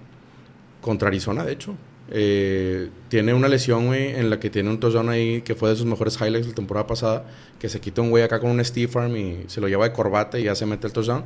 contra 0.80 1.08
Arizona, 1.08 1.44
de 1.44 1.52
hecho. 1.52 1.74
eh, 2.10 2.88
tiene 3.08 3.34
una 3.34 3.48
lesión, 3.48 3.86
güey, 3.86 4.08
en 4.16 4.30
la 4.30 4.40
que 4.40 4.50
tiene 4.50 4.70
un 4.70 4.80
touchdown 4.80 5.10
ahí 5.10 5.42
que 5.42 5.54
fue 5.54 5.70
de 5.70 5.76
sus 5.76 5.86
mejores 5.86 6.18
highlights 6.20 6.48
la 6.48 6.54
temporada 6.54 6.86
pasada, 6.86 7.26
que 7.58 7.68
se 7.68 7.80
quita 7.80 8.02
un 8.02 8.10
güey 8.10 8.24
acá 8.24 8.40
con 8.40 8.50
un 8.50 8.64
Steve 8.64 8.90
Arm 8.94 9.16
y 9.16 9.44
se 9.46 9.60
lo 9.60 9.68
lleva 9.68 9.84
de 9.84 9.92
corbata 9.92 10.38
y 10.38 10.44
ya 10.44 10.54
se 10.54 10.66
mete 10.66 10.86
el 10.86 10.92
touchdown. 10.92 11.24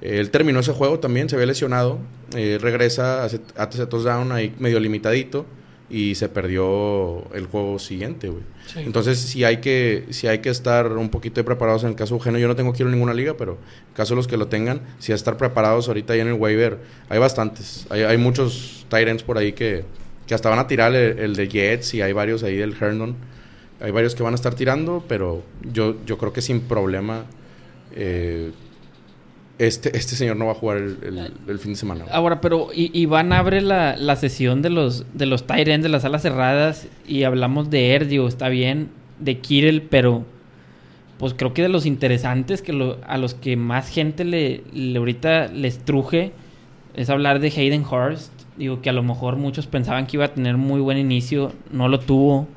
Eh, 0.00 0.18
él 0.20 0.30
terminó 0.30 0.60
ese 0.60 0.72
juego 0.72 1.00
también, 1.00 1.28
se 1.28 1.36
había 1.36 1.46
lesionado, 1.46 1.98
eh, 2.36 2.58
regresa, 2.60 3.24
hace, 3.24 3.40
hace 3.56 3.86
touchdown 3.86 4.32
ahí 4.32 4.54
medio 4.58 4.80
limitadito 4.80 5.44
y 5.92 6.14
se 6.14 6.30
perdió 6.30 7.30
el 7.34 7.46
juego 7.46 7.78
siguiente, 7.78 8.28
güey. 8.30 8.42
Sí. 8.66 8.80
Entonces, 8.80 9.18
sí 9.18 9.44
hay 9.44 9.58
que 9.58 10.06
sí 10.08 10.26
hay 10.26 10.38
que 10.38 10.48
estar 10.48 10.90
un 10.92 11.10
poquito 11.10 11.44
preparados 11.44 11.84
en 11.84 11.90
el 11.90 11.94
caso 11.94 12.14
de 12.14 12.18
Eugenio. 12.18 12.40
Yo 12.40 12.48
no 12.48 12.56
tengo 12.56 12.72
quiero 12.72 12.90
ninguna 12.90 13.12
liga, 13.12 13.34
pero 13.36 13.58
en 13.88 13.94
caso 13.94 14.14
de 14.14 14.16
los 14.16 14.26
que 14.26 14.38
lo 14.38 14.48
tengan, 14.48 14.78
hay 14.78 15.06
que 15.06 15.12
estar 15.12 15.36
preparados 15.36 15.88
ahorita 15.88 16.14
ahí 16.14 16.20
en 16.20 16.28
el 16.28 16.34
waiver. 16.34 16.78
Hay 17.10 17.18
bastantes. 17.18 17.86
Hay, 17.90 18.02
hay 18.02 18.16
muchos 18.16 18.86
Tyrants 18.88 19.22
por 19.22 19.36
ahí 19.36 19.52
que, 19.52 19.84
que 20.26 20.34
hasta 20.34 20.48
van 20.48 20.60
a 20.60 20.66
tirar 20.66 20.94
el, 20.94 21.18
el 21.18 21.36
de 21.36 21.46
Jets 21.46 21.92
y 21.92 22.00
hay 22.00 22.14
varios 22.14 22.42
ahí 22.42 22.56
del 22.56 22.74
Herndon. 22.80 23.14
Hay 23.80 23.90
varios 23.90 24.14
que 24.14 24.22
van 24.22 24.32
a 24.32 24.36
estar 24.36 24.54
tirando, 24.54 25.04
pero 25.06 25.42
yo, 25.70 25.96
yo 26.06 26.16
creo 26.16 26.32
que 26.32 26.40
sin 26.40 26.60
problema 26.60 27.26
eh, 27.94 28.52
este, 29.58 29.96
este 29.96 30.16
señor 30.16 30.36
no 30.36 30.46
va 30.46 30.52
a 30.52 30.54
jugar 30.54 30.78
el, 30.78 30.96
el- 31.02 31.32
el 31.46 31.58
fin 31.58 31.72
de 31.72 31.76
semana. 31.76 32.04
güey. 32.04 32.14
Ahora, 32.14 32.40
pero 32.40 32.68
Iván 32.74 33.32
abre 33.32 33.60
la, 33.60 33.96
la 33.96 34.16
sesión 34.16 34.62
de 34.62 34.70
los 34.70 35.04
de 35.14 35.26
los 35.26 35.46
tight 35.46 35.68
ends 35.68 35.82
de 35.84 35.88
las 35.88 36.04
alas 36.04 36.22
cerradas 36.22 36.88
y 37.06 37.22
hablamos 37.24 37.70
de 37.70 37.92
Erdio, 37.94 38.26
está 38.26 38.48
bien, 38.48 38.88
de 39.20 39.38
Kirill, 39.38 39.82
pero 39.82 40.24
pues 41.18 41.34
creo 41.34 41.54
que 41.54 41.62
de 41.62 41.68
los 41.68 41.86
interesantes 41.86 42.62
que 42.62 42.72
lo- 42.72 42.98
a 43.06 43.18
los 43.18 43.34
que 43.34 43.56
más 43.56 43.88
gente 43.88 44.24
le, 44.24 44.64
le 44.72 44.98
ahorita 44.98 45.48
les 45.48 45.78
truje 45.78 46.32
es 46.94 47.08
hablar 47.10 47.38
de 47.40 47.48
Hayden 47.48 47.84
Hurst. 47.84 48.32
Digo 48.56 48.82
que 48.82 48.90
a 48.90 48.92
lo 48.92 49.02
mejor 49.02 49.36
muchos 49.36 49.66
pensaban 49.66 50.06
que 50.06 50.16
iba 50.16 50.24
a 50.26 50.34
tener 50.34 50.56
muy 50.56 50.80
buen 50.80 50.98
inicio, 50.98 51.52
no 51.70 51.88
lo 51.88 52.00
tuvo. 52.00 52.48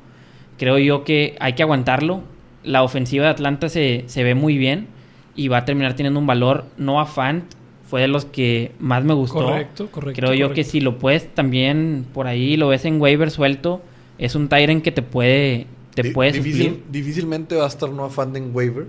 Creo 0.58 0.78
yo 0.78 1.04
que 1.04 1.36
hay 1.40 1.52
que 1.54 1.62
aguantarlo. 1.62 2.22
La 2.64 2.82
ofensiva 2.82 3.24
de 3.26 3.30
Atlanta 3.30 3.68
se, 3.68 4.04
se 4.08 4.24
ve 4.24 4.34
muy 4.34 4.58
bien 4.58 4.88
y 5.36 5.48
va 5.48 5.58
a 5.58 5.64
terminar 5.64 5.94
teniendo 5.94 6.18
un 6.18 6.26
valor. 6.26 6.64
Noah 6.78 7.06
Fant 7.06 7.44
fue 7.88 8.00
de 8.00 8.08
los 8.08 8.24
que 8.24 8.72
más 8.80 9.04
me 9.04 9.14
gustó. 9.14 9.44
Correcto, 9.44 9.88
correcto. 9.92 10.20
Creo 10.20 10.34
yo 10.34 10.52
que 10.54 10.64
si 10.64 10.80
lo 10.80 10.98
puedes 10.98 11.32
también 11.34 12.04
por 12.12 12.26
ahí, 12.26 12.56
lo 12.56 12.68
ves 12.68 12.84
en 12.84 13.00
waiver 13.00 13.30
suelto, 13.30 13.80
es 14.18 14.34
un 14.34 14.48
Tyrant 14.48 14.82
que 14.82 14.90
te 14.92 15.02
puede, 15.02 15.66
te 15.94 16.02
Di- 16.02 16.10
puede 16.10 16.32
difícil- 16.32 16.64
suplir. 16.70 16.82
difícilmente 16.90 17.54
va 17.54 17.64
a 17.64 17.68
estar 17.68 17.90
no 17.90 18.08
fan 18.10 18.34
en 18.36 18.50
waiver. 18.54 18.86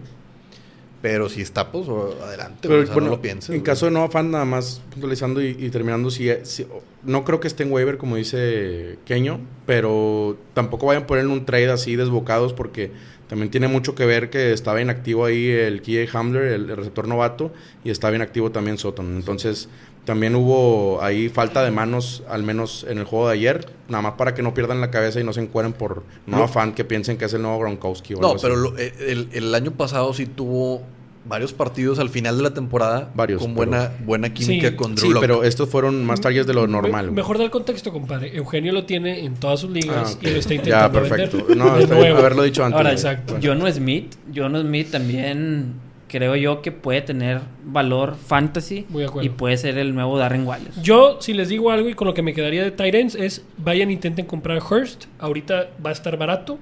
Pero 1.00 1.30
si 1.30 1.42
está, 1.42 1.72
pues 1.72 1.88
adelante. 1.88 2.58
Pero 2.62 2.74
güey, 2.74 2.84
o 2.84 2.86
sea, 2.88 2.94
bueno, 2.96 3.10
no 3.10 3.16
lo 3.18 3.22
pienses. 3.22 3.50
en 3.52 3.58
güey. 3.58 3.64
caso 3.64 3.86
de 3.86 3.92
Noah 3.92 4.10
Fan, 4.10 4.32
nada 4.32 4.46
más 4.46 4.82
puntualizando 4.90 5.44
y, 5.44 5.50
y 5.60 5.70
terminando, 5.70 6.10
si, 6.10 6.28
si- 6.42 6.66
no 7.04 7.24
creo 7.24 7.40
que 7.40 7.48
esté 7.48 7.64
en 7.64 7.72
waiver, 7.72 7.98
como 8.00 8.16
dice 8.16 8.98
Keño, 9.06 9.40
pero 9.68 10.38
tampoco 10.56 10.88
vayan 10.88 11.04
a 11.04 11.08
poner 11.08 11.26
en 11.26 11.32
un 11.32 11.46
trade 11.46 11.70
así 11.70 11.96
desbocados, 11.96 12.52
porque 12.54 12.92
también 13.28 13.52
tiene 13.52 13.68
mucho 13.68 13.94
que 13.96 14.06
ver 14.06 14.30
que 14.30 14.54
estaba 14.54 14.82
inactivo 14.82 15.26
ahí 15.26 15.50
el 15.50 15.82
KJ 15.82 16.16
Hamler, 16.18 16.44
el, 16.44 16.68
receptor 16.76 17.08
novato, 17.08 17.52
y 17.84 17.90
estaba 17.90 18.16
inactivo 18.16 18.52
también 18.52 18.78
Sutton. 18.78 19.16
Entonces, 19.18 19.68
también 20.06 20.36
hubo 20.36 21.02
ahí 21.02 21.28
falta 21.28 21.63
de 21.63 21.72
manos, 21.72 22.24
al 22.30 22.44
menos 22.44 22.86
en 22.90 22.98
el 23.00 23.04
juego 23.04 23.28
de 23.28 23.34
ayer, 23.34 23.70
nada 23.90 24.02
más 24.02 24.13
para 24.13 24.34
que 24.34 24.42
no 24.42 24.54
pierdan 24.54 24.80
la 24.80 24.90
cabeza 24.92 25.20
y 25.20 25.26
no 25.26 25.34
se 25.34 25.42
encueren 25.42 25.74
por 25.74 26.04
Noah 26.26 26.40
No. 26.40 26.48
Fan, 26.48 26.74
que 26.74 26.86
piensen 26.86 27.18
que 27.18 27.26
es 27.26 27.34
el 27.34 27.42
nuevo 27.42 27.60
Gronkowski. 27.60 28.13
o 28.13 28.20
No, 28.22 28.28
algo 28.28 28.36
así. 28.38 28.44
pero 28.44 28.56
lo- 28.56 28.78
eh, 28.78 28.94
el, 29.00 29.28
el 29.34 29.54
año 29.54 29.72
pasado 29.72 30.13
sí 30.13 30.26
tuvo 30.26 30.82
varios 31.28 31.54
partidos 31.54 32.00
al 32.00 32.10
final 32.10 32.38
de 32.38 32.44
la 32.44 32.54
temporada 32.54 33.12
Varios, 33.16 33.42
con 33.42 33.54
pero- 33.56 33.70
buena, 33.72 33.92
buena 34.06 34.34
química 34.34 34.70
Sí, 34.70 34.76
con 34.76 34.96
Drew 34.96 35.12
Sí, 35.13 35.18
pero 35.20 35.44
estos 35.44 35.70
fueron 35.70 36.06
más 36.06 36.22
targets 36.22 36.48
de 36.48 36.54
lo 36.54 36.68
normal. 36.68 37.08
Me- 37.08 37.12
mejor 37.18 37.38
da 37.38 37.44
el 37.44 37.52
contexto, 37.52 37.92
compadre. 37.92 38.36
Eugenio 38.36 38.72
lo 38.74 38.86
tiene 38.86 39.26
en 39.26 39.36
todas 39.36 39.60
sus 39.60 39.70
ligas 39.72 40.18
Ah, 40.18 40.20
y 40.28 40.30
lo 40.32 40.38
está 40.40 40.50
Ya, 40.52 40.56
intentando 40.56 41.00
perfecto. 41.02 41.38
vender. 41.38 41.58
No, 41.58 41.76
de 41.76 41.84
está 41.84 41.96
bien 41.96 42.06
nuevo. 42.08 42.20
haberlo 42.20 42.44
dicho 42.44 42.63
antes. 42.63 42.78
Ahora, 42.78 42.92
exacto. 42.92 43.38
John 43.44 43.62
Smith, 43.72 44.16
John 44.36 44.60
Smith 44.60 44.92
también 44.92 45.74
creo 46.10 46.38
yo 46.38 46.62
que 46.62 46.72
puede 46.72 47.02
tener 47.02 47.42
valor 47.66 48.16
fantasy 48.16 48.86
Muy 48.88 49.02
de 49.02 49.10
acuerdo. 49.10 49.26
y 49.26 49.30
puede 49.30 49.58
ser 49.58 49.78
el 49.78 49.94
nuevo 49.94 50.18
Darren 50.18 50.48
Waller. 50.48 50.72
Yo, 50.82 51.18
si 51.20 51.34
les 51.34 51.50
digo 51.50 51.70
algo 51.70 51.90
y 51.90 51.96
con 51.96 52.08
lo 52.08 52.13
que 52.13 52.22
me 52.22 52.34
quedaría 52.34 52.63
de 52.63 52.72
Tyrants 52.72 53.13
es 53.16 53.44
vayan 53.58 53.92
intenten 53.92 54.26
comprar 54.26 54.62
Hurst. 54.63 55.06
Ahorita 55.20 55.68
va 55.86 55.90
a 55.90 55.94
estar 55.94 56.16
barato. 56.18 56.60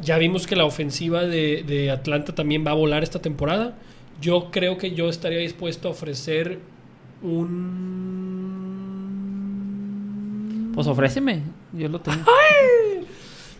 Ya 0.00 0.16
vimos 0.18 0.46
que 0.46 0.54
la 0.56 0.64
ofensiva 0.64 1.22
de, 1.24 1.64
de 1.66 1.90
Atlanta 1.90 2.34
también 2.34 2.64
va 2.66 2.70
a 2.70 2.74
volar 2.74 3.02
esta 3.02 3.20
temporada. 3.20 3.76
Yo 4.20 4.50
creo 4.50 4.78
que 4.78 4.92
yo 4.92 5.08
estaría 5.08 5.38
dispuesto 5.38 5.88
a 5.88 5.90
ofrecer 5.92 6.58
un. 9.38 10.72
Pues 10.74 10.86
ofréceme, 10.86 11.42
yo 11.72 11.88
lo 11.88 12.00
tengo. 12.00 12.18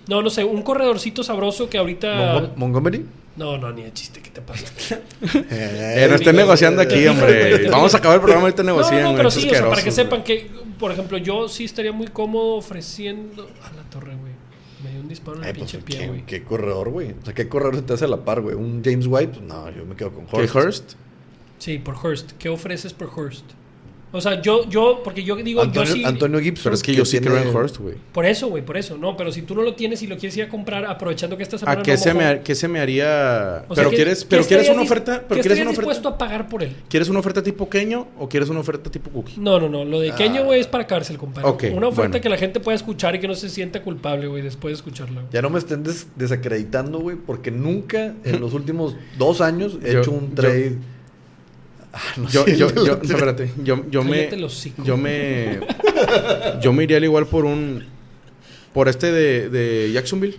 No, 0.08 0.22
no 0.22 0.30
sé, 0.30 0.44
un 0.44 0.62
corredorcito 0.62 1.22
sabroso 1.22 1.68
que 1.68 1.78
ahorita. 1.78 2.34
Mongo- 2.34 2.52
Montgomery. 2.56 3.04
No, 3.36 3.56
no, 3.58 3.70
ni 3.72 3.82
de 3.82 3.92
chiste, 3.92 4.20
¿qué 4.20 4.30
te 4.30 4.40
pasa? 4.40 4.64
Eh, 5.50 6.06
no 6.08 6.16
estén 6.16 6.34
negociando 6.36 6.80
aquí, 6.82 7.06
hombre. 7.06 7.68
Vamos 7.68 7.94
a 7.94 7.98
acabar 7.98 8.16
el 8.16 8.22
programa 8.22 8.48
no, 9.02 9.16
pero 9.16 9.30
sí, 9.30 9.46
o 9.48 9.50
sea, 9.50 9.68
para 9.68 9.82
que 9.82 9.90
sepan 9.92 10.22
que, 10.24 10.50
por 10.78 10.90
ejemplo, 10.92 11.18
yo 11.18 11.48
sí 11.48 11.64
estaría 11.64 11.92
muy 11.92 12.08
cómodo 12.08 12.54
ofreciendo. 12.56 13.48
A 13.62 13.72
la 13.76 13.82
torre, 13.90 14.14
güey. 14.20 14.32
Me 14.84 14.90
dio 14.90 15.00
un 15.00 15.08
disparo 15.08 15.38
en 15.38 15.44
el 15.44 15.50
Eh, 15.50 15.54
pues, 15.58 15.72
pinche 15.72 15.84
pie, 15.84 15.98
¿qué, 15.98 16.06
güey. 16.08 16.26
qué 16.26 16.44
corredor, 16.44 16.90
güey? 16.90 17.12
O 17.20 17.24
sea, 17.24 17.34
¿qué 17.34 17.48
corredor 17.48 17.76
se 17.76 17.82
te 17.82 17.92
hace 17.94 18.04
a 18.04 18.08
la 18.08 18.24
par, 18.24 18.40
güey? 18.40 18.54
¿Un 18.54 18.82
James 18.84 19.06
White? 19.08 19.32
Pues, 19.38 19.42
no, 19.42 19.70
yo 19.70 19.84
me 19.84 19.96
quedo 19.96 20.12
con 20.12 20.26
¿Qué 20.26 20.36
Hurst. 20.36 20.54
Hurst? 20.54 20.92
Sí, 21.58 21.78
por 21.78 21.96
Hurst. 21.96 22.32
¿Qué 22.38 22.48
ofreces 22.48 22.92
por 22.92 23.08
Hurst? 23.08 23.44
O 24.10 24.20
sea, 24.20 24.40
yo, 24.40 24.68
yo, 24.68 25.02
porque 25.04 25.22
yo 25.22 25.36
digo, 25.36 25.60
Antonio, 25.60 25.88
yo 25.90 25.94
sí. 25.94 26.04
Antonio 26.04 26.40
Gibson. 26.40 26.64
Pero 26.64 26.74
es 26.74 26.82
que 26.82 26.94
yo 26.94 27.04
sí 27.04 27.18
creo 27.20 27.36
en 27.36 27.54
Hurst, 27.54 27.76
güey. 27.78 27.94
Por 28.12 28.24
eso, 28.24 28.48
güey, 28.48 28.64
por 28.64 28.76
eso. 28.78 28.96
No, 28.96 29.16
pero 29.16 29.30
si 29.32 29.42
tú 29.42 29.54
no 29.54 29.62
lo 29.62 29.74
tienes 29.74 30.02
y 30.02 30.06
lo 30.06 30.16
quieres 30.16 30.36
ir 30.38 30.44
a 30.44 30.48
comprar, 30.48 30.86
aprovechando 30.86 31.36
que 31.36 31.44
semana 31.44 31.80
¿A 31.80 31.82
qué, 31.82 31.92
no 31.92 31.96
se 31.98 32.14
mojó, 32.14 32.26
me, 32.26 32.40
qué 32.40 32.54
se 32.54 32.68
me 32.68 32.80
haría? 32.80 33.64
o 33.68 33.74
sea, 33.74 33.82
pero 33.82 33.90
¿qué- 33.90 33.96
quieres, 33.96 34.20
qué 34.20 34.26
pero 34.30 34.44
quieres 34.44 34.68
una 34.70 34.82
oferta, 34.82 35.12
¿qué 35.20 35.24
pero 35.28 35.40
quieres 35.40 35.46
estarías 35.58 35.66
una 35.66 35.70
dispuesto 35.76 36.08
a 36.08 36.18
pagar 36.18 36.48
por 36.48 36.62
él? 36.62 36.74
¿Quieres 36.88 37.08
una 37.08 37.18
oferta 37.20 37.42
tipo 37.42 37.68
Keño 37.68 38.08
o 38.18 38.28
quieres 38.28 38.48
una 38.48 38.60
oferta 38.60 38.90
tipo 38.90 39.10
Cookie? 39.10 39.34
No, 39.38 39.58
no, 39.60 39.68
no. 39.68 39.84
Lo 39.84 40.00
de 40.00 40.12
Keño, 40.12 40.40
Ah. 40.42 40.44
güey, 40.44 40.60
es 40.60 40.66
para 40.66 40.86
cárcel, 40.86 41.18
compadre. 41.18 41.48
Ok, 41.48 41.64
Una 41.74 41.88
oferta 41.88 42.08
bueno. 42.10 42.22
que 42.22 42.28
la 42.28 42.36
gente 42.38 42.60
pueda 42.60 42.76
escuchar 42.76 43.14
y 43.14 43.20
que 43.20 43.28
no 43.28 43.34
se 43.34 43.48
sienta 43.50 43.82
culpable, 43.82 44.26
güey, 44.26 44.42
después 44.42 44.72
de 44.72 44.76
escucharla. 44.76 45.20
güey. 45.20 45.32
Ya 45.32 45.42
no 45.42 45.50
me 45.50 45.58
estén 45.58 45.82
des- 45.82 46.06
desacreditando, 46.16 46.98
güey, 47.00 47.16
porque 47.16 47.50
nunca 47.50 48.14
en 48.24 48.40
los 48.40 48.54
últimos 48.54 48.96
dos 49.18 49.40
años 49.40 49.78
he 49.84 49.92
Yo- 49.92 50.00
hecho 50.00 50.10
un 50.12 50.30
yo- 50.30 50.34
trade. 50.34 50.76
Ah, 51.92 51.98
no 52.18 52.28
Yo, 52.28 52.44
sé, 52.44 52.56
yo, 52.56 52.68
el 52.68 52.74
yo, 52.74 52.80
otro- 52.94 53.02
espérate, 53.02 53.50
yo, 53.64 53.84
yo 53.90 54.04
me, 54.04 54.28
yo 54.84 54.96
me, 54.96 55.60
yo 56.60 56.72
me 56.72 56.82
iría 56.84 56.98
al 56.98 57.04
igual 57.04 57.26
por 57.26 57.44
un, 57.44 57.84
por 58.74 58.88
este 58.88 59.10
de, 59.10 59.48
de 59.48 59.90
Jacksonville. 59.92 60.36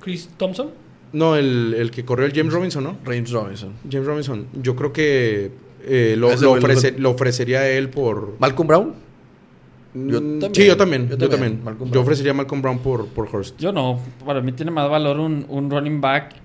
Chris 0.00 0.28
Thompson. 0.36 0.70
No, 1.12 1.36
el, 1.36 1.74
el 1.78 1.90
que 1.90 2.04
corrió 2.04 2.24
el 2.26 2.32
James 2.32 2.52
Robinson, 2.52 2.82
¿no? 2.84 2.96
James 3.04 3.30
Robinson. 3.30 3.74
James 3.90 4.06
Robinson. 4.06 4.46
Yo 4.62 4.74
creo 4.74 4.92
que 4.92 5.50
eh, 5.84 6.14
lo, 6.18 6.34
lo, 6.36 6.56
ofrece- 6.56 7.04
ofrecería 7.04 7.60
a 7.60 7.68
él 7.68 7.90
por... 7.90 8.34
Malcolm 8.38 8.66
Brown. 8.68 8.94
Yo 9.94 10.22
Mm, 10.22 10.38
también, 10.40 10.54
Sí, 10.54 10.66
yo 10.66 10.76
también. 10.78 11.02
yo 11.10 11.16
Yo, 11.18 11.28
también, 11.28 11.30
también. 11.58 11.64
Malcolm 11.64 11.88
Yo 11.90 11.92
Brown. 11.92 12.02
ofrecería 12.04 12.32
a 12.32 12.34
Malcolm 12.34 12.62
Brown 12.62 12.78
por, 12.78 13.06
por 13.08 13.28
Hurst. 13.30 13.58
Yo 13.60 13.72
no, 13.72 14.00
para 14.24 14.40
mí 14.40 14.52
tiene 14.52 14.70
más 14.70 14.88
valor 14.88 15.20
un, 15.20 15.44
un 15.50 15.70
running 15.70 16.00
back 16.00 16.36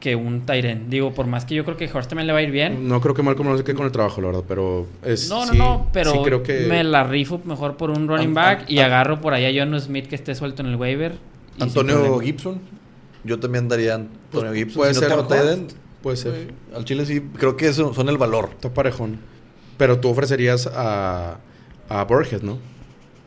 que 0.00 0.14
un 0.14 0.44
end. 0.46 0.88
Digo, 0.90 1.12
por 1.12 1.26
más 1.26 1.44
que 1.44 1.54
yo 1.54 1.64
creo 1.64 1.76
que 1.76 1.90
Horst 1.92 2.08
también 2.08 2.26
le 2.26 2.32
va 2.32 2.38
a 2.38 2.42
ir 2.42 2.50
bien. 2.50 2.88
No 2.88 3.00
creo 3.00 3.14
que 3.14 3.22
Malcolm 3.22 3.46
Brown 3.48 3.58
se 3.58 3.64
quede 3.64 3.74
con 3.76 3.86
el 3.86 3.92
trabajo, 3.92 4.20
la 4.20 4.28
verdad, 4.28 4.44
pero 4.46 4.86
es... 5.04 5.28
No, 5.28 5.44
no, 5.44 5.52
sí- 5.52 5.58
no, 5.58 5.88
pero 5.92 6.12
sí 6.12 6.18
creo 6.24 6.42
que... 6.42 6.66
me 6.68 6.84
la 6.84 7.04
rifo 7.04 7.40
mejor 7.44 7.76
por 7.76 7.90
un 7.90 8.06
running 8.06 8.32
back 8.34 8.70
y 8.70 8.78
agarro 8.78 9.20
por 9.20 9.34
ahí 9.34 9.44
a 9.58 9.64
John 9.64 9.78
Smith 9.80 10.06
que 10.06 10.14
esté 10.14 10.34
suelto 10.34 10.62
en 10.62 10.68
el 10.68 10.76
waiver. 10.76 11.16
Antonio. 11.58 12.18
Gibson. 12.20 12.60
Yo 13.24 13.40
también 13.40 13.68
daría 13.68 13.96
Antonio 13.96 14.50
Pues, 14.50 14.54
Gibson. 14.54 14.76
puede 14.76 14.94
Si 14.94 15.00
ser 15.00 15.10
no 15.10 15.34
end, 15.34 15.72
Puede 16.02 16.16
ser. 16.16 16.52
al 16.74 16.84
Chile 16.84 17.04
sí, 17.04 17.20
creo 17.36 17.56
que 17.56 17.66
eso 17.68 17.92
son 17.92 18.08
el 18.08 18.16
valor. 18.18 18.50
Está 18.52 18.72
parejón. 18.72 19.18
Pero 19.76 19.98
tú 19.98 20.08
ofrecerías 20.10 20.68
a, 20.72 21.38
a 21.88 22.04
Burhead, 22.04 22.42
¿no? 22.42 22.58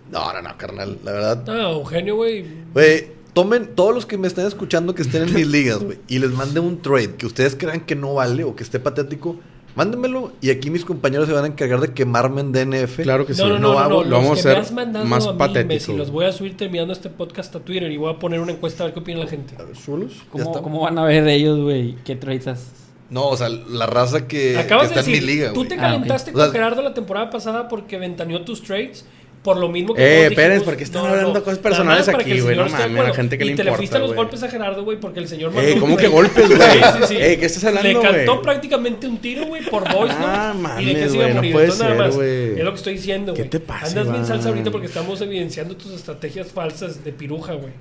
No, 0.10 0.34
no, 0.34 0.41
no, 0.41 0.57
carnal. 0.57 0.97
La 1.03 1.12
verdad. 1.12 1.43
Ah, 1.49 1.71
Eugenio, 1.71 2.15
güey. 2.15 2.45
Güey, 2.73 3.07
tomen 3.33 3.75
todos 3.75 3.93
los 3.95 4.05
que 4.05 4.17
me 4.17 4.27
estén 4.27 4.45
escuchando 4.45 4.93
que 4.95 5.01
estén 5.03 5.27
en 5.27 5.33
mis 5.33 5.47
ligas, 5.57 5.79
güey, 5.83 5.99
y 6.07 6.19
les 6.19 6.31
mande 6.31 6.59
un 6.59 6.81
trade 6.81 7.15
que 7.15 7.25
ustedes 7.25 7.55
crean 7.55 7.81
que 7.81 7.95
no 7.95 8.15
vale 8.15 8.43
o 8.43 8.55
que 8.55 8.63
esté 8.63 8.79
patético, 8.79 9.37
mándenmelo 9.75 10.33
y 10.41 10.49
aquí 10.49 10.69
mis 10.69 10.83
compañeros 10.83 11.27
se 11.27 11.33
van 11.33 11.45
a 11.45 11.47
encargar 11.47 11.79
de 11.79 11.93
quemarme 11.93 12.41
en 12.41 12.51
DNF. 12.51 13.01
Claro 13.03 13.25
que 13.25 13.33
sí. 13.33 13.41
No, 13.41 13.47
no, 13.47 13.53
no, 13.59 13.59
No 13.59 13.73
no, 13.73 13.79
hago- 13.79 14.03
no, 14.03 14.09
lo 14.09 14.15
vamos 14.17 14.37
a 14.37 14.39
hacer 14.39 14.57
más 15.05 15.27
a 15.27 15.31
mí, 15.31 15.37
patético. 15.37 15.93
los 15.93 16.11
voy 16.11 16.25
a 16.25 16.31
subir 16.33 16.57
terminando 16.57 16.91
este 16.93 17.09
podcast 17.09 17.55
a 17.55 17.59
Twitter 17.61 17.89
y 17.91 17.97
voy 17.97 18.13
a 18.13 18.19
poner 18.19 18.41
una 18.41 18.51
encuesta 18.51 18.83
a 18.83 18.87
ver 18.87 18.93
qué 18.93 18.99
opina 18.99 19.19
la 19.19 19.27
gente. 19.27 19.55
A 19.57 19.63
ver, 19.63 19.75
ya 19.75 19.81
¿Cómo, 20.29 20.61
cómo 20.61 20.81
van 20.81 20.97
a 20.99 21.05
ver 21.05 21.25
ellos, 21.27 21.59
güey? 21.59 21.95
¿Qué 22.03 22.15
trades 22.17 22.47
haces? 22.47 22.67
No, 23.09 23.27
o 23.27 23.35
sea, 23.37 23.49
la 23.49 23.85
raza 23.87 24.25
que, 24.27 24.57
Acabas 24.57 24.87
que 24.89 24.93
de 24.95 24.99
está 25.01 25.09
en 25.09 25.13
decir, 25.13 25.27
mi 25.29 25.33
liga, 25.35 25.49
tú 25.49 25.55
güey. 25.55 25.67
te 25.69 25.75
Ah, 25.75 25.79
calentaste 25.81 26.31
ok. 26.31 26.35
O 26.35 26.39
sea- 26.39 26.45
con 26.47 26.53
Gerardo 26.53 26.81
la 26.81 26.93
temporada 26.93 27.29
pasada 27.29 27.67
porque 27.69 27.97
ventaneó 27.97 28.43
tus 28.43 28.61
trades. 28.63 29.05
Por 29.43 29.58
lo 29.58 29.69
mismo 29.69 29.95
que 29.95 30.01
Eh, 30.25 30.30
dijimos, 30.30 30.62
¿por 30.63 30.77
qué 30.77 30.84
están 30.84 31.01
no, 31.01 31.10
hablando 31.10 31.34
no, 31.34 31.43
cosas 31.43 31.58
nada 31.58 31.62
personales 31.63 32.06
más 32.08 32.15
aquí, 32.15 32.32
el 32.34 32.43
güey? 32.43 32.56
No 32.56 32.65
mames, 32.69 32.99
a 32.99 33.04
la 33.08 33.13
gente 33.15 33.39
que 33.39 33.45
le 33.45 33.54
Y 33.54 33.56
te 33.56 33.63
le 33.63 33.69
importa, 33.71 33.77
fuiste 33.77 33.95
a 33.97 33.99
los 33.99 34.10
güey. 34.10 34.17
golpes 34.17 34.43
a 34.43 34.49
Gerardo, 34.49 34.84
güey, 34.84 34.99
porque 34.99 35.19
el 35.19 35.27
señor 35.27 35.51
Eh, 35.58 35.77
¿cómo 35.80 35.97
que 35.97 36.08
golpes, 36.08 36.47
güey? 36.47 36.60
sí, 36.60 36.99
sí. 37.08 37.15
Eh, 37.19 37.38
¿qué 37.39 37.45
estás 37.47 37.63
hablando, 37.63 37.89
Le 37.89 37.99
cantó 37.99 38.34
güey? 38.34 38.43
prácticamente 38.43 39.08
un 39.08 39.17
tiro, 39.17 39.47
güey, 39.47 39.63
por 39.67 39.91
voice, 39.91 40.13
¿no? 40.13 40.25
Ah, 40.27 40.54
y 40.80 40.86
de 40.86 40.93
que 40.93 40.97
mames, 40.99 41.12
se 41.12 41.17
iba 41.17 41.25
a 41.25 41.27
güey, 41.27 41.30
no 41.30 41.36
morir. 41.38 41.51
puede 41.54 41.65
Entonces, 41.65 41.84
nada 41.88 41.95
ser, 41.95 42.06
más. 42.06 42.15
güey. 42.15 42.60
Es 42.60 42.63
lo 42.63 42.69
que 42.71 42.77
estoy 42.77 42.93
diciendo, 42.93 43.34
¿Qué 43.34 43.41
güey. 43.41 43.49
te 43.49 43.60
pasa, 43.60 43.86
Andas 43.88 44.12
bien 44.12 44.25
salsa 44.27 44.49
ahorita 44.49 44.69
porque 44.69 44.86
estamos 44.88 45.19
evidenciando 45.21 45.75
tus 45.75 45.91
estrategias 45.93 46.47
falsas 46.51 47.04
de 47.04 47.12
piruja, 47.12 47.54
güey. 47.54 47.73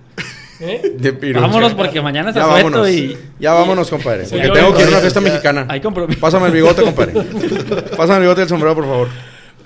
¿Eh? 0.62 0.92
De 0.98 1.12
piruja. 1.12 1.46
Vámonos 1.46 1.74
porque 1.74 2.00
mañana 2.02 2.32
se 2.32 2.38
vámonos. 2.38 2.88
y... 2.90 3.16
Ya 3.38 3.52
vámonos, 3.54 3.88
compadre. 3.90 4.24
Porque 4.30 4.48
tengo 4.50 4.74
que 4.74 4.80
ir 4.82 4.86
a 4.86 4.90
una 4.90 5.00
fiesta 5.00 5.20
mexicana. 5.20 5.66
Hay 5.68 5.80
compromiso. 5.80 6.20
Pásame 6.20 6.46
el 6.46 6.52
bigote, 6.52 6.82
compadre. 6.82 7.12
Pásame 7.96 8.16
el 8.16 8.22
bigote 8.22 8.40
del 8.40 8.48
sombrero, 8.48 8.74
por 8.74 8.84
favor. 8.84 9.08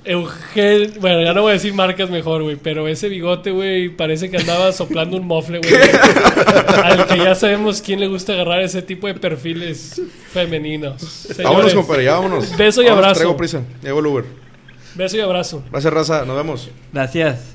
Eugenio, 0.04 0.90
bueno, 1.00 1.22
ya 1.22 1.32
no 1.32 1.42
voy 1.42 1.50
a 1.50 1.52
decir 1.54 1.72
marcas 1.72 2.10
mejor, 2.10 2.42
güey, 2.42 2.56
pero 2.56 2.86
ese 2.88 3.08
bigote, 3.08 3.50
güey, 3.50 3.88
parece 3.88 4.30
que 4.30 4.36
andaba 4.36 4.70
soplando 4.72 5.16
un 5.16 5.26
mofle, 5.26 5.58
güey. 5.58 5.72
Al 6.82 7.06
que 7.06 7.16
ya 7.18 7.34
sabemos 7.34 7.80
quién 7.80 8.00
le 8.00 8.06
gusta 8.06 8.34
agarrar 8.34 8.62
ese 8.62 8.82
tipo 8.82 9.06
de 9.06 9.14
perfiles 9.14 10.00
femeninos. 10.32 11.00
Señores, 11.00 11.44
Vámonos, 11.44 11.74
compadre. 11.74 12.04
Ya 12.04 12.12
vámonos. 12.12 12.56
Beso 12.56 12.82
y 12.82 12.84
Vámonos, 12.84 13.04
abrazo. 13.04 13.20
Traigo 13.20 13.36
prisa. 13.36 13.62
Llego 13.82 14.00
el 14.00 14.06
Uber. 14.06 14.24
Beso 14.94 15.16
y 15.16 15.20
abrazo. 15.20 15.62
Gracias, 15.70 15.92
raza. 15.92 16.24
Nos 16.24 16.36
vemos. 16.36 16.70
Gracias. 16.92 17.54